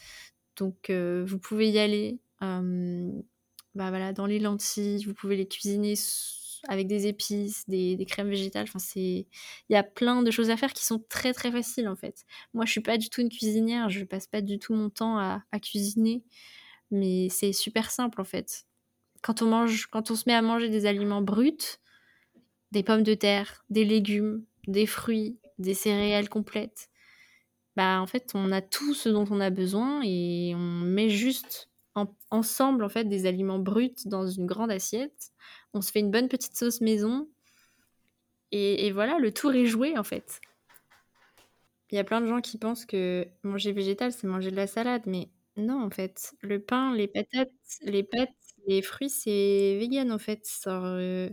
[0.57, 2.19] Donc euh, vous pouvez y aller.
[2.39, 5.95] bah voilà, dans les lentilles, vous pouvez les cuisiner
[6.67, 8.63] avec des épices, des, crèmes végétales.
[8.63, 8.99] Enfin, c'est,
[9.69, 12.25] il y a plein de choses à faire qui sont très très faciles en fait.
[12.53, 15.17] Moi, je suis pas du tout une cuisinière, je passe pas du tout mon temps
[15.17, 16.23] à, à cuisiner,
[16.91, 18.65] mais c'est super simple en fait.
[19.21, 21.79] Quand on mange, quand on se met à manger des aliments bruts,
[22.71, 26.89] des pommes de terre, des légumes, des fruits, des céréales complètes,
[27.75, 31.69] bah en fait on a tout ce dont on a besoin et on met juste
[32.31, 35.31] ensemble en fait des aliments bruts dans une grande assiette.
[35.73, 37.27] On se fait une bonne petite sauce maison
[38.51, 40.39] et, voilà le tour est joué en fait.
[41.91, 44.67] Il y a plein de gens qui pensent que manger végétal c'est manger de la
[44.67, 48.29] salade, mais non en fait le pain, les patates, les pâtes,
[48.67, 50.47] les fruits c'est vegan en fait.
[50.67, 51.29] Euh,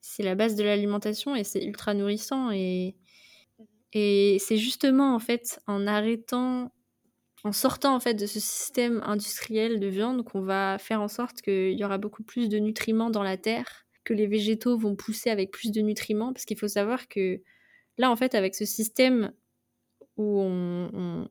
[0.00, 2.96] c'est la base de l'alimentation et c'est ultra nourrissant et
[3.98, 5.18] et c'est justement
[5.66, 6.70] en arrêtant,
[7.44, 11.40] en sortant en fait de ce système industriel de viande qu'on va faire en sorte
[11.40, 15.30] qu'il y aura beaucoup plus de nutriments dans la terre, que les végétaux vont pousser
[15.30, 17.40] avec plus de nutriments, parce qu'il faut savoir que
[17.96, 19.32] là en fait avec ce système
[20.18, 21.26] où on,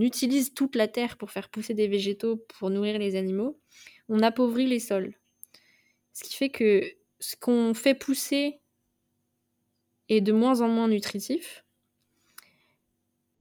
[0.00, 3.58] utilise toute la terre pour faire pousser des végétaux pour nourrir les animaux,
[4.10, 5.14] on appauvrit les sols.
[6.12, 6.82] Ce qui fait que
[7.18, 8.60] ce qu'on fait pousser
[10.08, 11.64] est de moins en moins nutritif.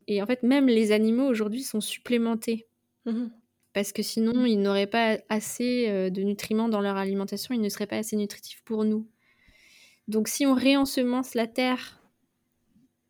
[0.07, 2.67] Et en fait, même les animaux aujourd'hui sont supplémentés.
[3.05, 3.27] Mmh
[3.73, 7.69] Parce que sinon, ils n'auraient pas assez euh, de nutriments dans leur alimentation, ils ne
[7.69, 9.07] seraient pas assez nutritifs pour nous.
[10.07, 12.01] Donc si on réensemence la terre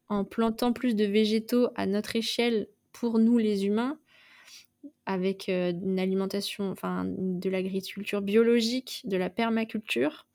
[0.10, 3.98] en plantant plus de végétaux à notre échelle pour nous les humains,
[5.06, 10.28] avec euh, une alimentation, enfin de l'agriculture biologique, de la permaculture,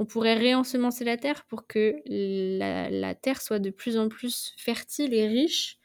[0.00, 4.54] on pourrait réensemencer la terre pour que la, la terre soit de plus en plus
[4.58, 5.78] fertile et riche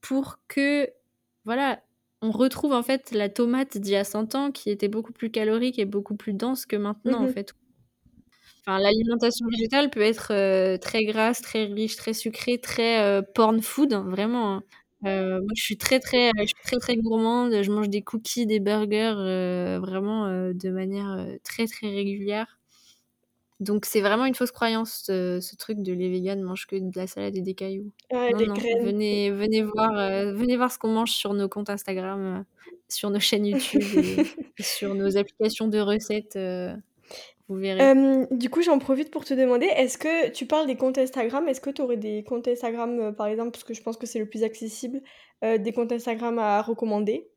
[0.00, 0.90] pour que,
[1.44, 1.82] voilà,
[2.22, 5.30] on retrouve en fait la tomate d'il y a 100 ans qui était beaucoup plus
[5.30, 7.28] calorique et beaucoup plus dense que maintenant en Mhm.
[7.28, 7.54] fait.
[8.66, 13.60] Enfin, l'alimentation végétale peut être euh, très grasse, très riche, très sucrée, très euh, porn
[13.60, 14.54] food, hein, vraiment.
[14.56, 14.64] hein.
[15.04, 17.52] Euh, moi, je suis très très, je suis très très gourmande.
[17.62, 19.14] Je mange des cookies, des burgers,
[19.80, 22.60] vraiment de manière très très régulière.
[23.62, 26.90] Donc c'est vraiment une fausse croyance, ce, ce truc de les véganes mangent que de
[26.96, 27.90] la salade et des cailloux.
[28.12, 28.84] Ouais, Non, des non, graines.
[28.84, 32.42] venez, venez voir, euh, venez voir ce qu'on mange sur nos comptes Instagram, euh,
[32.88, 34.16] sur nos chaînes YouTube et,
[34.58, 36.36] et sur nos applications de recettes.
[36.36, 36.74] euh,
[37.48, 37.94] vous verrez.
[38.30, 41.60] Du coup, j'en profite pour te demander, est-ce que tu parles des comptes Instagram Est-ce
[41.60, 44.28] que tu aurais des comptes Instagram, par exemple, parce que je pense que c'est le
[44.28, 45.02] plus accessible,
[45.42, 47.28] des comptes Instagram à recommander?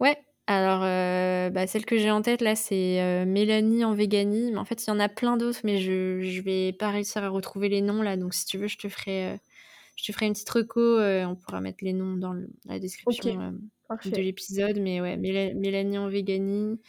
[0.00, 4.50] Ouais, alors euh, bah, celle que j'ai en tête là, c'est euh, Mélanie en véganie.
[4.52, 7.22] Mais en fait, il y en a plein d'autres, mais je, je vais pas réussir
[7.24, 8.16] à retrouver les noms là.
[8.16, 9.36] Donc si tu veux, je te ferai, euh,
[9.96, 10.98] je te ferai une petite reco.
[11.00, 13.34] on pourra mettre les noms dans le- la description
[14.10, 14.78] de l'épisode.
[14.80, 16.80] Mais ouais, Méla- Mélanie en véganie.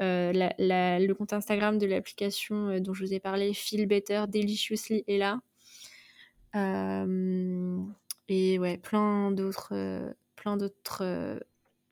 [0.00, 5.02] La- la- le compte Instagram de l'application dont je vous ai parlé, Feel Better Deliciously,
[5.08, 5.40] est là.
[8.28, 9.72] Et ouais, plein d'autres,
[10.48, 11.38] plein d'autres euh,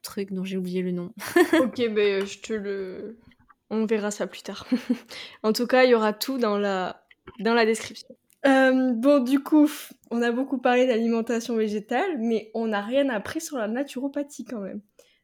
[0.02, 1.12] trucs dont j'ai oublié le nom.
[1.60, 3.18] ok, ben je te le...
[3.68, 4.66] On verra ça plus tard.
[5.42, 7.04] en tout cas, il y aura tout dans la,
[7.40, 8.08] dans la description.
[8.46, 9.68] Euh, bon, du coup,
[10.10, 14.60] on a beaucoup parlé d'alimentation végétale, mais on n'a rien appris sur la naturopathie quand
[14.60, 14.80] même.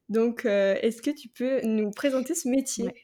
[0.09, 2.85] Donc, euh, est-ce que tu peux nous présenter ce métier?
[2.85, 2.95] Ouais.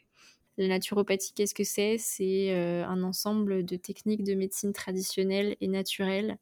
[0.58, 1.96] La naturopathie, qu'est-ce que c'est?
[1.98, 6.36] C'est euh, un ensemble de techniques de médecine traditionnelle et naturelle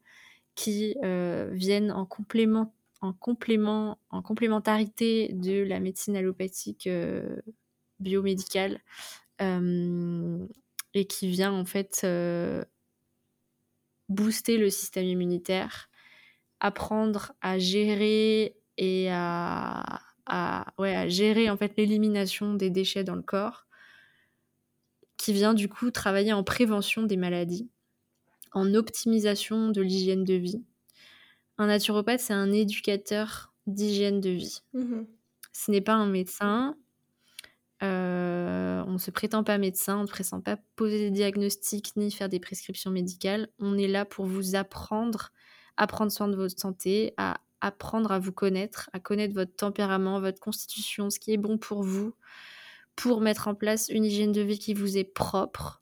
[0.57, 7.41] qui euh, viennent en complément, en complément, en complémentarité de la médecine allopathique euh,
[7.99, 8.79] biomédicale
[9.41, 10.45] euh,
[10.93, 12.63] et qui vient en fait euh,
[14.09, 15.89] booster le système immunitaire,
[16.59, 23.67] apprendre à gérer et à, à, gérer en fait l'élimination des déchets dans le corps,
[25.17, 27.69] qui vient du coup travailler en prévention des maladies,
[28.53, 30.63] en optimisation de l'hygiène de vie.
[31.57, 34.61] Un naturopathe, c'est un éducateur d'hygiène de vie.
[34.73, 35.07] Mhm.
[35.53, 36.75] Ce n'est pas un médecin.
[37.83, 42.11] Euh, on ne se prétend pas médecin, on ne prétend pas poser des diagnostics ni
[42.11, 43.49] faire des prescriptions médicales.
[43.59, 45.31] On est là pour vous apprendre
[45.77, 50.19] à prendre soin de votre santé, à apprendre à vous connaître, à connaître votre tempérament,
[50.19, 52.13] votre constitution, ce qui est bon pour vous,
[52.95, 55.81] pour mettre en place une hygiène de vie qui vous est propre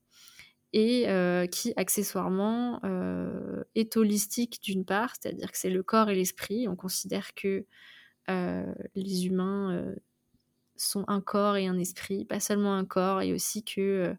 [0.75, 6.15] et euh, qui accessoirement euh, est holistique d'une part, c'est-à-dire que c'est le corps et
[6.15, 6.67] l'esprit.
[6.67, 7.65] On considère que
[8.29, 9.95] euh, les humains
[10.75, 14.13] sont un corps et un esprit, pas seulement un corps, et aussi que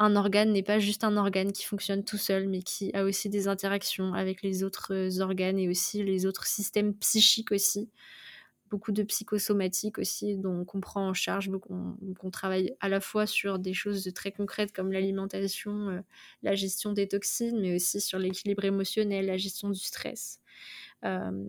[0.00, 3.28] un organe n'est pas juste un organe qui fonctionne tout seul, mais qui a aussi
[3.28, 7.88] des interactions avec les autres organes et aussi les autres systèmes psychiques aussi.
[8.74, 13.24] Beaucoup de psychosomatiques aussi, dont on prend en charge, beaucoup, on, travaille à la fois
[13.24, 16.00] sur des choses très concrètes comme l'alimentation, euh,
[16.42, 20.40] la gestion des toxines, mais aussi sur l'équilibre émotionnel, la gestion du stress.
[21.04, 21.44] Euh,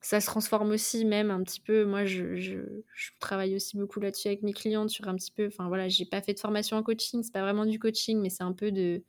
[0.00, 1.84] ça se transforme aussi même un petit peu.
[1.84, 2.60] Moi, je,
[3.18, 5.48] travaille aussi beaucoup là-dessus avec mes clientes sur un petit peu.
[5.48, 8.30] Enfin voilà, j'ai pas fait de formation en coaching, c'est pas vraiment du coaching, mais
[8.30, 9.02] c'est un peu de,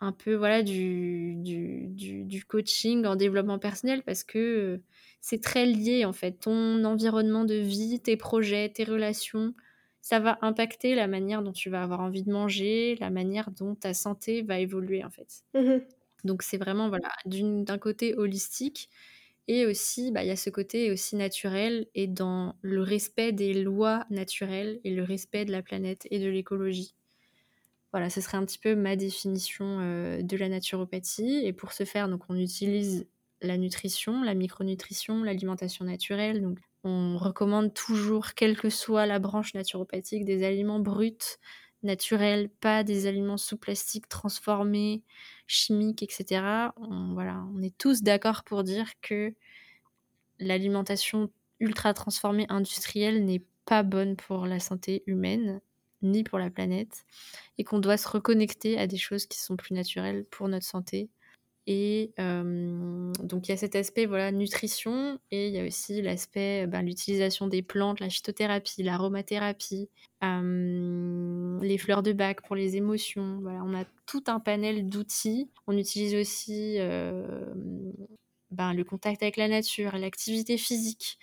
[0.00, 1.88] un peu voilà du, du,
[2.24, 4.80] du coaching en développement personnel parce que
[5.20, 6.32] c'est très lié en fait.
[6.40, 9.54] Ton environnement de vie, tes projets, tes relations,
[10.00, 13.74] ça va impacter la manière dont tu vas avoir envie de manger, la manière dont
[13.74, 15.42] ta santé va évoluer en fait.
[15.54, 15.88] Mhm.
[16.24, 18.90] Donc c'est vraiment voilà d'un côté holistique
[19.48, 23.54] et aussi bah, il y a ce côté aussi naturel et dans le respect des
[23.54, 26.94] lois naturelles et le respect de la planète et de l'écologie.
[27.92, 31.42] Voilà, ce serait un petit peu ma définition euh, de la naturopathie.
[31.44, 33.06] Et pour ce faire, donc on utilise
[33.42, 36.42] la nutrition, la micronutrition, l'alimentation naturelle.
[36.42, 41.38] Donc on recommande toujours, quelle que soit la branche naturopathique, des aliments bruts,
[41.82, 45.02] naturels, pas des aliments sous plastique transformés,
[45.46, 46.72] chimiques, etc.
[46.76, 49.34] On, voilà, on est tous d'accord pour dire que
[50.38, 55.60] l'alimentation ultra transformée industrielle n'est pas bonnes pour la santé humaine
[56.02, 57.04] ni pour la planète
[57.58, 61.10] et qu'on doit se reconnecter à des choses qui sont plus naturelles pour notre santé.
[61.70, 66.66] Et donc il y a cet aspect voilà nutrition et il y a aussi l'aspect
[66.66, 69.90] ben, l'utilisation des plantes, la phytothérapie, l'aromathérapie,
[70.22, 73.40] les fleurs de bac pour les émotions.
[73.42, 75.50] Voilà, on a tout un panel d'outils.
[75.66, 76.78] On utilise aussi
[78.50, 81.18] ben, le contact avec la nature, l'activité physique.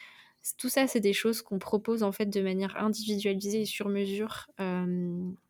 [0.60, 4.46] Tout ça, c'est des choses qu'on propose en fait de manière individualisée et sur mesure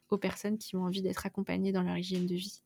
[0.10, 2.62] aux personnes qui ont envie d'être accompagnées dans leur hygiène de vie.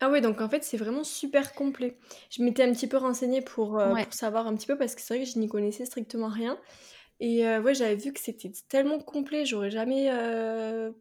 [0.00, 1.98] Ah ouais, donc en fait, c'est vraiment super complet.
[2.30, 5.16] Je m'étais un petit peu renseignée pour, pour savoir un petit peu parce que c'est
[5.16, 6.56] vrai que je n'y connaissais strictement rien.
[7.20, 10.08] Et ouais, j'avais vu que c'était tellement complet, j'aurais jamais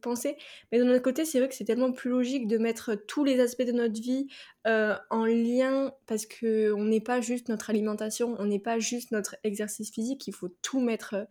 [0.02, 0.36] pensé.
[0.72, 3.40] Mais d'un autre côté, c'est vrai que c'est tellement plus logique de mettre tous les
[3.40, 4.28] aspects de notre vie
[4.66, 9.36] en lien parce que on n'est pas juste notre alimentation, on n'est pas juste notre
[9.44, 11.28] exercice physique, il faut tout mettre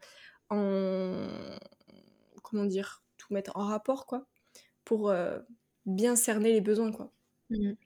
[0.51, 1.29] en
[2.45, 4.29] comment dire, tout mettre en rapport quoi,
[4.85, 5.13] pour
[5.87, 7.16] bien cerner les besoins quoi.
[7.51, 7.77] Mmh.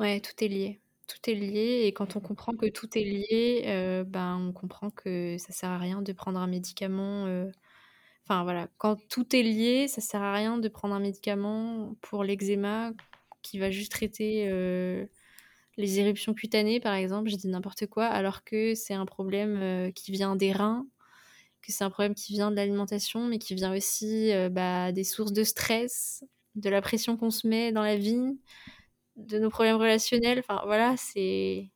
[0.00, 0.80] Ouais, tout est lié.
[1.06, 5.36] Tout est lié et quand on comprend que tout est lié, ben, on comprend que
[5.38, 7.26] ça sert à rien de prendre un médicament,
[8.24, 12.24] enfin voilà, quand tout est lié, ça sert à rien de prendre un médicament pour
[12.24, 12.92] l'eczéma
[13.42, 14.46] qui va juste traiter,
[15.78, 20.12] les éruptions cutanées par exemple, j'ai dit n'importe quoi, alors que c'est un problème, qui
[20.12, 20.86] vient des reins,
[21.62, 25.32] que c'est un problème qui vient de l'alimentation, mais qui vient aussi, bah, des sources
[25.34, 26.24] de stress,
[26.54, 28.38] de la pression qu'on se met dans la vie
[29.16, 30.40] de nos problèmes relationnels.
[30.40, 31.70] Enfin, voilà, c'est.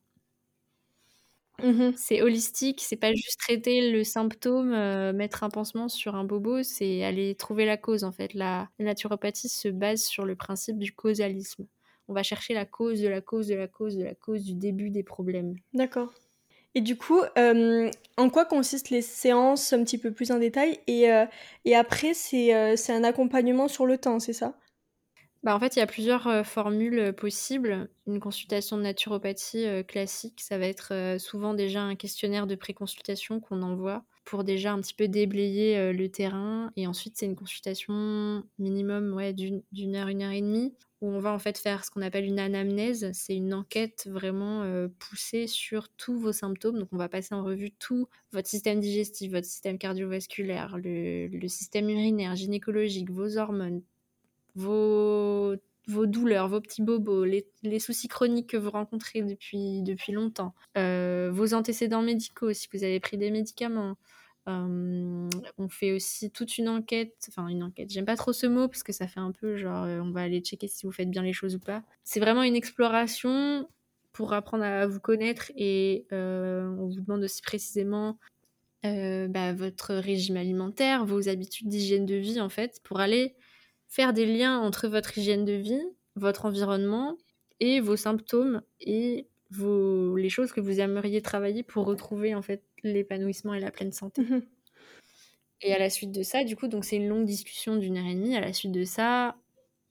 [1.62, 6.22] Mmh c'est holistique, c'est pas juste traiter le symptôme, euh, mettre un pansement sur un
[6.22, 8.32] bobo, c'est aller trouver la cause en fait.
[8.34, 11.66] La, naturopathie se base sur le principe du causalisme.
[12.06, 14.54] On va chercher la cause de la cause de la cause de la cause du
[14.54, 15.56] début des problèmes.
[15.74, 16.12] D'accord.
[16.76, 20.78] Et du coup, euh, en quoi consistent les séances un petit peu plus en détail
[20.86, 21.26] et, euh,
[21.64, 24.54] et après, c'est un accompagnement sur le temps, c'est ça?
[25.42, 27.88] Bah, en fait, il y a plusieurs formules possibles.
[28.06, 33.62] Une consultation de naturopathie classique, ça va être souvent déjà un questionnaire de préconsultation qu'on
[33.62, 36.72] envoie pour déjà un petit peu déblayer le terrain.
[36.76, 39.62] Et ensuite, c'est une consultation minimum ouais, d'une
[39.96, 42.40] heure, une heure et demie, où on va en fait faire ce qu'on appelle une
[42.40, 43.08] anamnèse.
[43.12, 44.64] C'est une enquête vraiment
[44.98, 46.78] poussée sur tous vos symptômes.
[46.78, 51.48] Donc, on va passer en revue tout votre système digestif, votre système cardiovasculaire, le, le
[51.48, 53.82] système urinaire, gynécologique, vos hormones,
[54.58, 61.30] vos, douleurs, vos petits bobos, les, soucis chroniques que vous rencontrez depuis, depuis longtemps, euh,
[61.32, 63.96] vos antécédents médicaux, si vous avez pris des médicaments.
[64.48, 68.66] Euh, on fait aussi toute une enquête, enfin une enquête, j'aime pas trop ce mot
[68.66, 71.10] parce que ça fait un peu genre euh, on va aller checker si vous faites
[71.10, 71.82] bien les choses ou pas.
[72.02, 73.68] C'est vraiment une exploration
[74.12, 78.18] pour apprendre à vous connaître et on vous demande aussi précisément
[78.82, 83.36] bah, votre régime alimentaire, vos habitudes d'hygiène de vie en fait, pour aller
[83.88, 85.82] faire des liens entre votre hygiène de vie,
[86.16, 87.16] votre environnement
[87.60, 92.64] et vos symptômes et vos, les choses que vous aimeriez travailler pour retrouver en fait
[92.84, 94.22] l'épanouissement et la pleine santé.
[94.22, 94.40] Mmh
[95.60, 98.06] et à la suite de ça, du coup, donc c'est une longue discussion d'une heure
[98.06, 98.36] et demie.
[98.36, 99.36] À la suite de ça,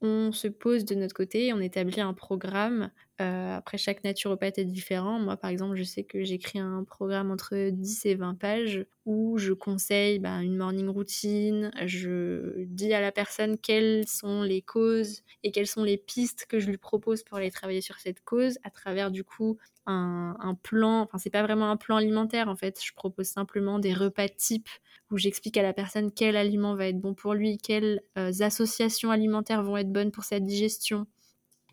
[0.01, 2.91] on se pose de notre côté, on établit un programme.
[3.19, 5.19] Euh, après, chaque naturopathe est différent.
[5.19, 9.37] Moi, par exemple, je sais que j'écris un programme entre 10 et 20 pages où
[9.39, 11.71] je conseille ben, une morning routine.
[11.85, 16.59] Je dis à la personne quelles sont les causes et quelles sont les pistes que
[16.59, 20.53] je lui propose pour aller travailler sur cette cause à travers, du coup, un, un
[20.53, 21.01] plan.
[21.01, 22.79] Enfin, c'est pas vraiment un plan alimentaire, en fait.
[22.85, 24.69] Je propose simplement des repas types
[25.09, 29.09] où j'explique à la personne quel aliment va être bon pour lui, quelles euh, associations
[29.09, 31.07] alimentaires vont être bonnes pour sa digestion.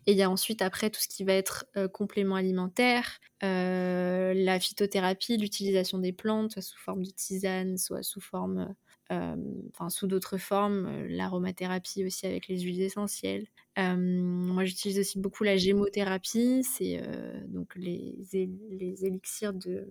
[0.07, 4.33] Et il y a ensuite après tout ce qui va être euh, complément alimentaire, euh,
[4.35, 8.73] la phytothérapie, l'utilisation des plantes, soit sous forme de tisane, soit sous forme,
[9.09, 13.47] enfin sous d'autres formes, l'aromathérapie aussi avec les huiles essentielles.
[13.77, 17.01] moi j'utilise aussi beaucoup la gémothérapie, c'est
[17.47, 19.87] donc les, les élixirs de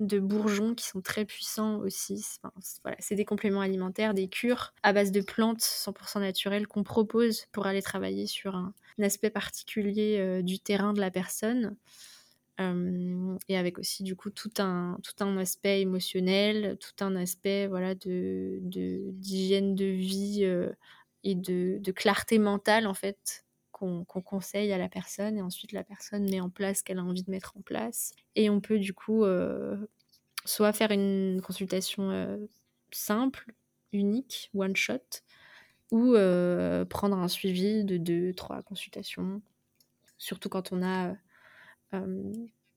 [0.00, 2.24] de bourgeons qui sont très puissants aussi.
[2.82, 7.46] voilà, c'est des compléments alimentaires, des cures à base de plantes 100% naturelles qu'on propose
[7.52, 11.76] pour aller travailler sur un, aspect particulier euh, du terrain de la personne.
[12.60, 17.68] Euh, et avec aussi du coup tout un, tout un aspect émotionnel, tout un aspect
[17.68, 20.68] voilà, de, d'hygiène de, vie euh,
[21.22, 23.44] et de, de, clarté mentale en fait
[23.78, 27.04] qu'on conseille à la personne et ensuite la personne met en place ce qu'elle a
[27.04, 28.12] envie de mettre en place.
[28.34, 29.76] Et on peut du coup euh,
[30.44, 32.36] soit faire une consultation euh,
[32.90, 33.52] simple,
[33.92, 35.22] unique, one shot,
[35.90, 39.40] ou euh, prendre un suivi de deux, trois consultations,
[40.18, 41.14] surtout quand on a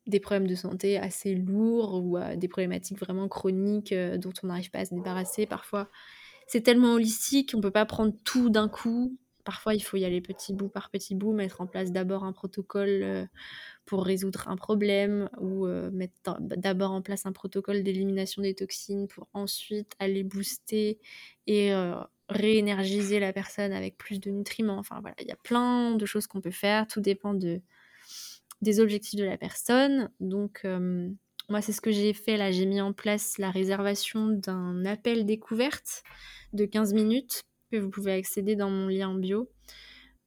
[0.07, 4.79] des problèmes de santé assez lourds ou des problématiques vraiment chroniques dont on n'arrive pas
[4.79, 5.45] à se débarrasser.
[5.45, 5.89] Parfois,
[6.47, 9.17] c'est tellement holistique, on ne peut pas prendre tout d'un coup.
[9.43, 12.33] Parfois, il faut y aller petit bout par petit bout, mettre en place d'abord un
[12.33, 13.29] protocole
[13.85, 19.27] pour résoudre un problème ou mettre d'abord en place un protocole d'élimination des toxines pour
[19.33, 20.99] ensuite aller booster
[21.47, 21.73] et
[22.29, 24.77] réénergiser la personne avec plus de nutriments.
[24.77, 26.87] Enfin voilà, il y a plein de choses qu'on peut faire.
[26.87, 27.61] Tout dépend de,
[28.61, 30.09] des objectifs de la personne.
[30.19, 30.65] Donc
[31.51, 32.51] moi, c'est ce que j'ai fait là.
[32.51, 36.03] J'ai mis en place la réservation d'un appel découverte
[36.53, 37.41] de 15 minutes
[37.79, 39.49] vous pouvez accéder dans mon lien bio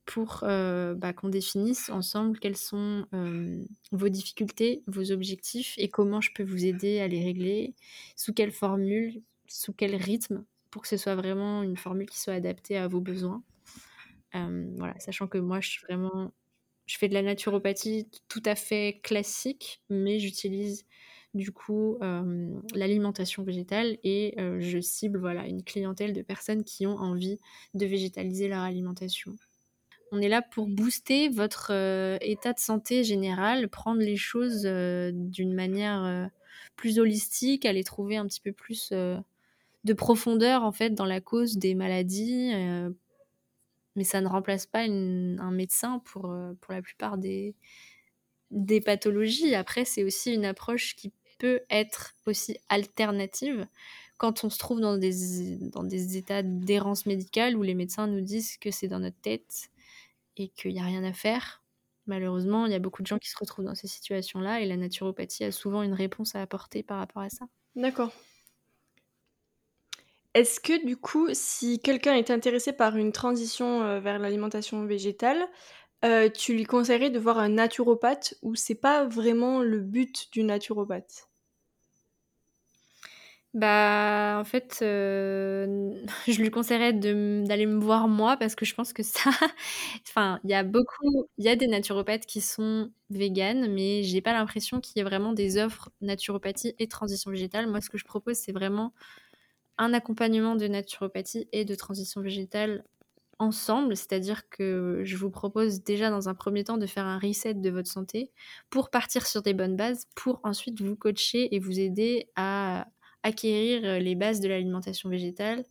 [0.06, 3.06] pour bah, qu'on définisse ensemble quelles sont
[3.92, 7.74] vos difficultés, vos objectifs et comment je peux vous aider à les régler,
[8.16, 12.34] sous quelle formule, sous quel rythme pour que ce soit vraiment une formule qui soit
[12.34, 13.44] adaptée à vos besoins.
[14.32, 16.32] voilà, sachant que moi, je suis vraiment,
[16.86, 20.84] je fais de la naturopathie tout à fait classique, mais j'utilise
[21.34, 21.98] du coup
[22.74, 27.38] l'alimentation végétale et je cible voilà une clientèle de personnes qui ont envie
[27.74, 29.34] de végétaliser leur alimentation.
[30.12, 31.72] On est là pour booster votre
[32.20, 36.30] état de santé général, prendre les choses d'une manière
[36.76, 38.92] plus holistique, aller trouver un petit peu plus
[39.84, 42.52] de profondeur en fait dans la cause des maladies.
[42.54, 42.90] Euh,
[43.96, 47.54] mais ça ne remplace pas un médecin pour, euh, pour la plupart des,
[48.50, 49.54] des pathologies.
[49.54, 53.66] Après, c'est aussi une approche qui peut être aussi alternative
[54.18, 58.20] quand on se trouve dans des, dans des états d'errance médicale où les médecins nous
[58.20, 59.70] disent que c'est dans notre tête
[60.36, 61.62] et qu'il n'y a rien à faire.
[62.06, 64.76] Malheureusement, il y a beaucoup de gens qui se retrouvent dans ces situations-là et la
[64.76, 67.46] naturopathie a souvent une réponse à apporter par rapport à ça.
[67.76, 68.12] D'accord.
[70.34, 75.46] Est-ce que du coup, si quelqu'un est intéressé par une transition, euh, vers l'alimentation végétale,
[76.04, 80.42] euh, tu lui conseillerais de voir un naturopathe ou c'est pas vraiment le but du
[80.44, 81.28] naturopathe?
[83.54, 85.94] Bah, en fait, euh,
[86.26, 89.30] je lui conseillerais d'aller me voir moi parce que je pense que ça
[90.08, 94.20] enfin, il y a beaucoup il y a des naturopathes qui sont véganes, mais j'ai
[94.20, 97.68] pas l'impression qu'il y ait vraiment des offres naturopathie et transition végétale.
[97.68, 98.92] Moi, ce que je propose, c'est vraiment
[99.78, 102.84] un accompagnement de naturopathie et de transition végétale
[103.38, 107.54] ensemble, c'est-à-dire que je vous propose déjà dans un premier temps de faire un reset
[107.54, 108.30] de votre santé
[108.70, 112.86] pour partir sur des bonnes bases, pour ensuite vous coacher et vous aider à
[113.22, 115.64] acquérir les bases de l'alimentation végétale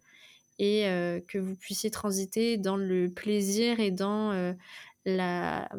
[0.59, 4.53] et euh, que vous puissiez transiter dans le plaisir et dans euh,
[5.05, 5.69] la,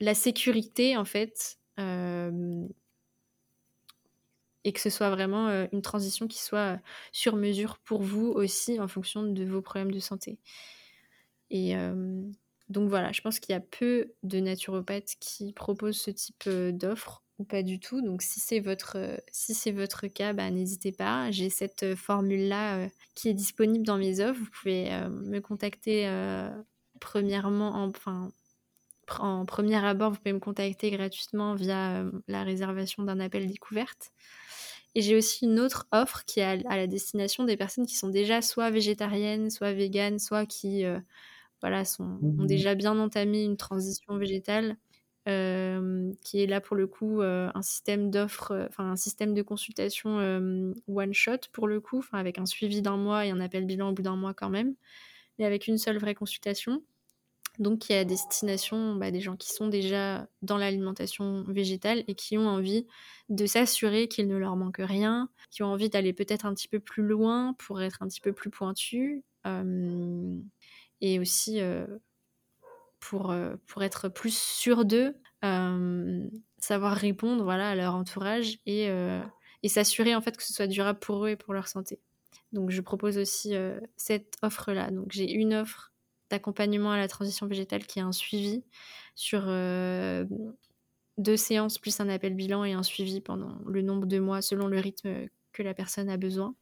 [0.00, 2.66] la sécurité en fait euh,
[4.66, 6.76] et que ce soit vraiment euh, une transition qui soit euh,
[7.12, 10.40] sur mesure pour vous aussi en fonction de vos problèmes de santé.
[11.50, 12.20] Et euh,
[12.68, 17.22] donc voilà, je pense qu'il y a peu de naturopathes qui proposent ce type d'offre
[17.38, 18.02] ou pas du tout.
[18.02, 18.96] Donc si c'est votre,
[19.30, 21.30] si c'est votre cas, bah, n'hésitez pas.
[21.30, 24.40] J'ai cette formule-là qui est disponible dans mes offres.
[24.40, 26.10] Vous pouvez me contacter
[26.98, 28.32] premièrement, en, enfin,
[29.18, 34.12] en premier abord, vous pouvez me contacter gratuitement via la réservation d'un appel découverte.
[34.96, 38.08] Et j'ai aussi une autre offre qui est à, la destination des personnes qui sont
[38.08, 40.98] déjà soit végétariennes, soit véganes, soit qui euh,
[41.60, 44.78] voilà, sont, ont mmh déjà bien entamé une transition végétale,
[45.28, 49.42] euh, qui est là pour le coup euh, un système d'offre, enfin un système de
[49.42, 50.16] consultation
[50.88, 53.92] one shot pour le coup, avec un suivi d'un mois et un appel bilan au
[53.92, 54.76] bout d'un mois quand même,
[55.38, 56.82] mais avec une seule vraie consultation
[57.58, 62.14] donc qui est à destination bah, des gens qui sont déjà dans l'alimentation végétale et
[62.14, 62.86] qui ont envie
[63.28, 66.80] de s'assurer qu'il ne leur manque rien, qui ont envie d'aller peut-être un petit peu
[66.80, 69.24] plus loin pour être un petit peu plus pointu,
[71.00, 71.60] et aussi
[73.00, 73.34] pour,
[73.66, 75.16] pour être plus sûr d'eux,
[76.58, 78.88] savoir répondre voilà, à leur entourage et,
[79.62, 82.00] et s'assurer en fait que ce soit durable pour eux et pour leur santé.
[82.52, 83.54] Donc je propose aussi
[83.96, 84.90] cette offre-là.
[84.90, 85.92] Donc j'ai une offre
[86.30, 88.64] d'accompagnement à la transition végétale qui est un suivi
[89.14, 90.24] sur euh,
[91.18, 94.66] deux séances plus un appel bilan et un suivi pendant le nombre de mois selon
[94.66, 96.54] le rythme que la personne a besoin.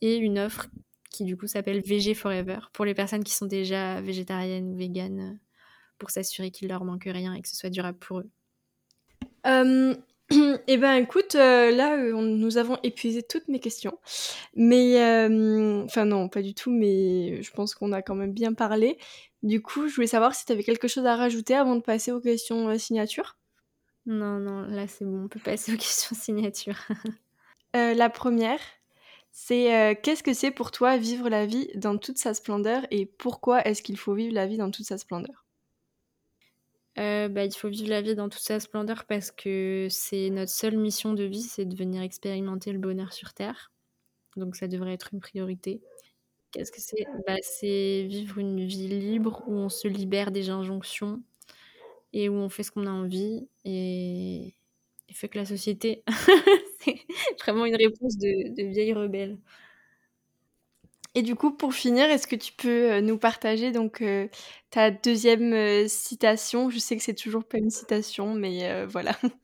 [0.00, 0.68] Et une offre
[1.10, 5.38] qui du coup s'appelle VG Forever pour les personnes qui sont déjà végétariennes ou véganes
[5.98, 8.30] pour s'assurer qu'il leur manque rien et que ce soit durable pour eux.
[9.46, 9.94] Euh,
[10.68, 13.98] eh ben écoute, euh, là euh, nous avons épuisé toutes mes questions.
[14.54, 18.54] Mais euh, enfin non, pas du tout, mais je pense qu'on a quand même bien
[18.54, 18.98] parlé.
[19.42, 22.12] Du coup, je voulais savoir si tu avais quelque chose à rajouter avant de passer
[22.12, 23.38] aux questions signature.
[24.06, 26.76] Non, non, là c'est bon, on peut passer aux questions signature.
[27.74, 28.60] la première,
[29.32, 33.66] c'est qu'est-ce que c'est pour toi vivre la vie dans toute sa splendeur et pourquoi
[33.66, 35.44] est-ce qu'il faut vivre la vie dans toute sa splendeur?
[37.28, 40.76] Bah, il faut vivre la vie dans toute sa splendeur parce que c'est notre seule
[40.76, 43.72] mission de vie, c'est de venir expérimenter le bonheur sur Terre.
[44.36, 45.82] Donc ça devrait être une priorité.
[46.52, 47.06] Qu'est-ce que c'est?
[47.26, 51.22] Bah, C'est vivre une vie libre où on se libère des injonctions
[52.12, 54.54] et où on fait ce qu'on a envie et,
[55.08, 56.04] et fait que la société.
[56.80, 56.96] c'est
[57.42, 59.38] vraiment une réponse de, de vieille rebelle.
[61.14, 64.28] Et du coup, pour finir, est-ce que tu peux euh, nous partager donc euh,
[64.70, 66.70] ta deuxième euh, citation?
[66.70, 69.16] Je sais que c'est toujours pas une citation, mais voilà.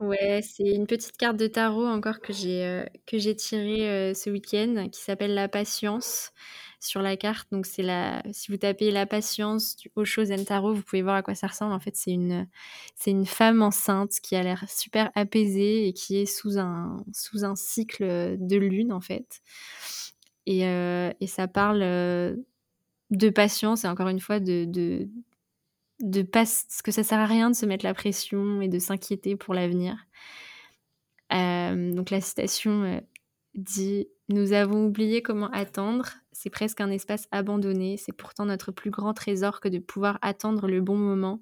[0.00, 4.88] Ouais, c'est une petite carte de tarot encore que j'ai que j'ai tirée ce week-end,
[4.90, 6.32] qui s'appelle la patience
[6.80, 7.48] sur la carte.
[7.52, 11.22] Donc c'est la, si vous tapez la patience du Osho Tarot, vous pouvez voir à
[11.22, 11.72] quoi ça ressemble.
[11.72, 12.48] En fait, c'est une
[12.96, 17.44] c'est une femme enceinte qui a l'air super apaisée et qui est sous un sous
[17.44, 19.40] un cycle de lune en fait.
[20.46, 22.36] Et, euh, et ça parle euh,
[23.10, 24.64] de patience et encore une fois de,
[26.00, 26.44] de, pas,
[26.82, 29.96] que ça sert à rien de se mettre la pression et de s'inquiéter pour l'avenir.
[31.32, 33.00] Euh, donc la citation
[33.54, 38.90] dit Nous avons oublié comment attendre, c'est presque un espace abandonné, c'est pourtant notre plus
[38.90, 41.40] grand trésor que de pouvoir attendre le bon moment.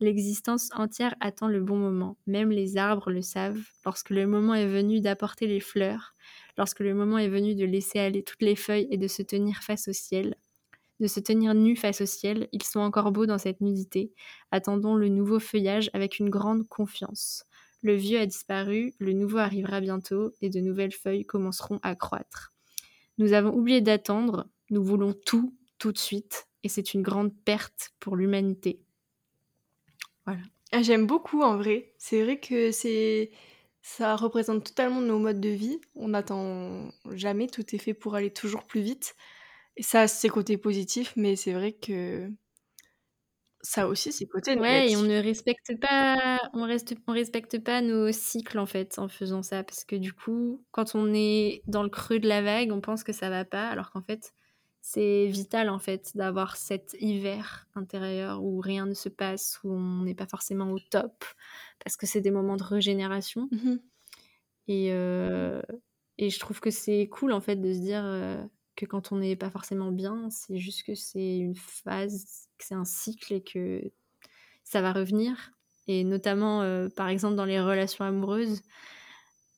[0.00, 4.66] L'existence entière attend le bon moment, même les arbres le savent, lorsque le moment est
[4.66, 6.14] venu d'apporter les fleurs,
[6.56, 9.62] lorsque le moment est venu de laisser aller toutes les feuilles et de se tenir
[9.62, 10.36] face au ciel,
[11.00, 14.12] de se tenir nu face au ciel, ils sont encore beaux dans cette nudité.
[14.50, 17.44] Attendons le nouveau feuillage avec une grande confiance.
[17.82, 22.54] Le vieux a disparu, le nouveau arrivera bientôt, et de nouvelles feuilles commenceront à croître.
[23.18, 27.90] Nous avons oublié d'attendre, nous voulons tout, tout de suite, et c'est une grande perte
[28.00, 28.80] pour l'humanité.
[30.24, 30.40] Voilà.
[30.72, 31.92] Ah, j'aime beaucoup en vrai.
[31.98, 33.30] C'est vrai que c'est
[33.86, 35.78] ça représente totalement nos modes de vie.
[35.94, 39.14] On n'attend jamais, tout est fait pour aller toujours plus vite.
[39.76, 42.30] Et ça a ses côtés positifs, mais c'est vrai que
[43.62, 47.80] ça aussi ses côtés ouais, et on ne respecte pas, on reste, on respecte pas
[47.80, 51.82] nos cycles en fait en faisant ça, parce que du coup, quand on est dans
[51.82, 54.32] le creux de la vague, on pense que ça va pas, alors qu'en fait,
[54.86, 60.02] c'est vital en fait d'avoir cet hiver intérieur où rien ne se passe, où on
[60.02, 61.24] n'est pas forcément au top,
[61.82, 63.48] parce que c'est des moments de régénération.
[63.50, 63.76] Mmh
[64.68, 65.62] et, euh,
[66.18, 68.42] et, je trouve que c'est cool en fait de se dire euh,
[68.76, 72.74] que quand on n'est pas forcément bien, c'est juste que c'est une phase, que c'est
[72.74, 73.90] un cycle et que
[74.64, 75.52] ça va revenir.
[75.86, 78.62] Et notamment, euh, par exemple, dans les relations amoureuses,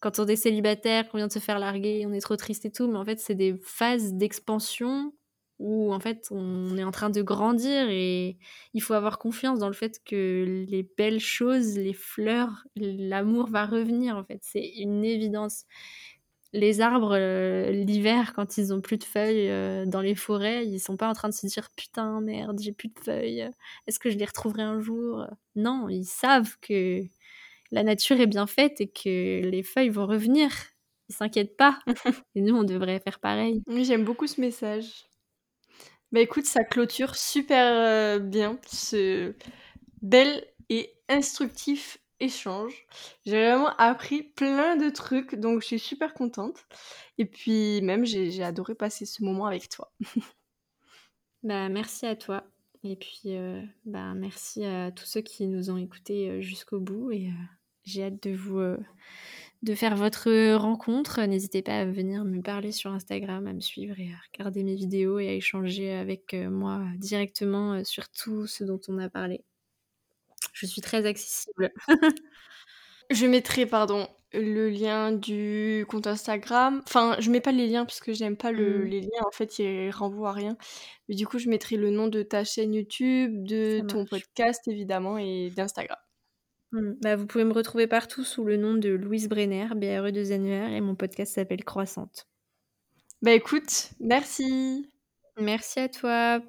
[0.00, 2.70] quand on est célibataire, qu'on vient de se faire larguer, on est trop triste et
[2.70, 5.12] tout, mais en fait, c'est des phases d'expansion
[5.58, 8.36] où en fait on est en train de grandir et
[8.74, 13.64] il faut avoir confiance dans le fait que les belles choses, les fleurs, l'amour va
[13.66, 15.64] revenir en fait, c'est une évidence.
[16.52, 20.78] Les arbres euh, l'hiver quand ils ont plus de feuilles euh, dans les forêts, ils
[20.80, 23.50] sont pas en train de se dire putain merde, j'ai plus de feuilles,
[23.86, 25.26] est-ce que je les retrouverai un jour?
[25.56, 27.02] Non, ils savent que
[27.76, 30.50] la nature est bien faite et que les feuilles vont revenir.
[31.10, 31.78] Ils s'inquiètent pas.
[32.34, 33.62] et nous on devrait faire pareil.
[33.66, 35.04] Oui, j'aime beaucoup ce message.
[36.10, 39.34] Bah écoute, ça clôture super euh, bien ce
[40.00, 42.86] bel et instructif échange.
[43.26, 46.64] J'ai vraiment appris plein de trucs, donc je suis super contente.
[47.18, 49.92] Et puis même, j'ai adoré passer ce moment avec toi.
[51.42, 52.44] bah merci à toi.
[52.84, 57.10] Et puis euh, bah merci à tous ceux qui nous ont écoutés euh, jusqu'au bout.
[57.10, 57.30] Et
[57.86, 58.60] j'ai hâte de vous
[59.62, 61.20] de faire votre rencontre.
[61.22, 64.74] N'hésitez pas à venir me parler sur Instagram, à me suivre et à regarder mes
[64.74, 69.08] vidéos et à échanger avec euh, moi directement euh, sur tout ce dont on a
[69.08, 69.42] parlé.
[70.52, 71.72] Je suis très accessible.
[73.10, 76.82] je mettrai, pardon, le lien du compte Instagram.
[76.86, 78.84] Enfin, je mets pas les liens parce que j'aime pas le, mmh.
[78.84, 79.24] les liens.
[79.26, 80.56] En fait, ils renvoient à rien.
[81.08, 85.18] Mais du coup, je mettrai le nom de ta chaîne YouTube, de ton podcast évidemment
[85.18, 85.98] et d'Instagram.
[86.76, 86.94] Mmh.
[87.02, 90.76] Bah, vous pouvez me retrouver partout sous le nom de Louise Brenner, BRE de Zenver,
[90.76, 92.26] et mon podcast s'appelle Croissante.
[93.22, 94.90] Bah écoute, merci.
[95.40, 96.40] Merci à toi.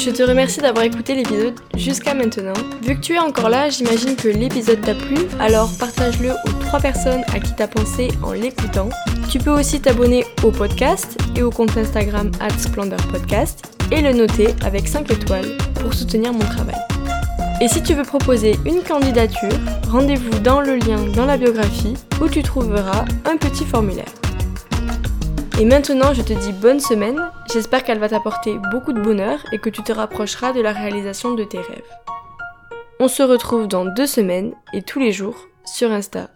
[0.00, 2.54] Je te remercie d'avoir écouté l'épisode jusqu'à maintenant.
[2.82, 6.80] Vu que tu es encore là, j'imagine que l'épisode t'a plu, alors partage-le aux trois
[6.80, 8.88] personnes à qui t'as pensé en l'écoutant.
[9.30, 14.88] Tu peux aussi t'abonner au podcast et au compte Instagram @splendorpodcast et le noter avec
[14.88, 16.80] 5 étoiles pour soutenir mon travail.
[17.60, 19.52] Et si tu veux proposer une candidature,
[19.88, 24.12] rendez-vous dans le lien dans la biographie où tu trouveras un petit formulaire.
[25.60, 27.20] Et maintenant, je te dis bonne semaine,
[27.52, 31.34] j'espère qu'elle va t'apporter beaucoup de bonheur et que tu te rapprocheras de la réalisation
[31.34, 31.82] de tes rêves.
[33.00, 36.30] On se retrouve dans deux semaines et tous les jours sur Insta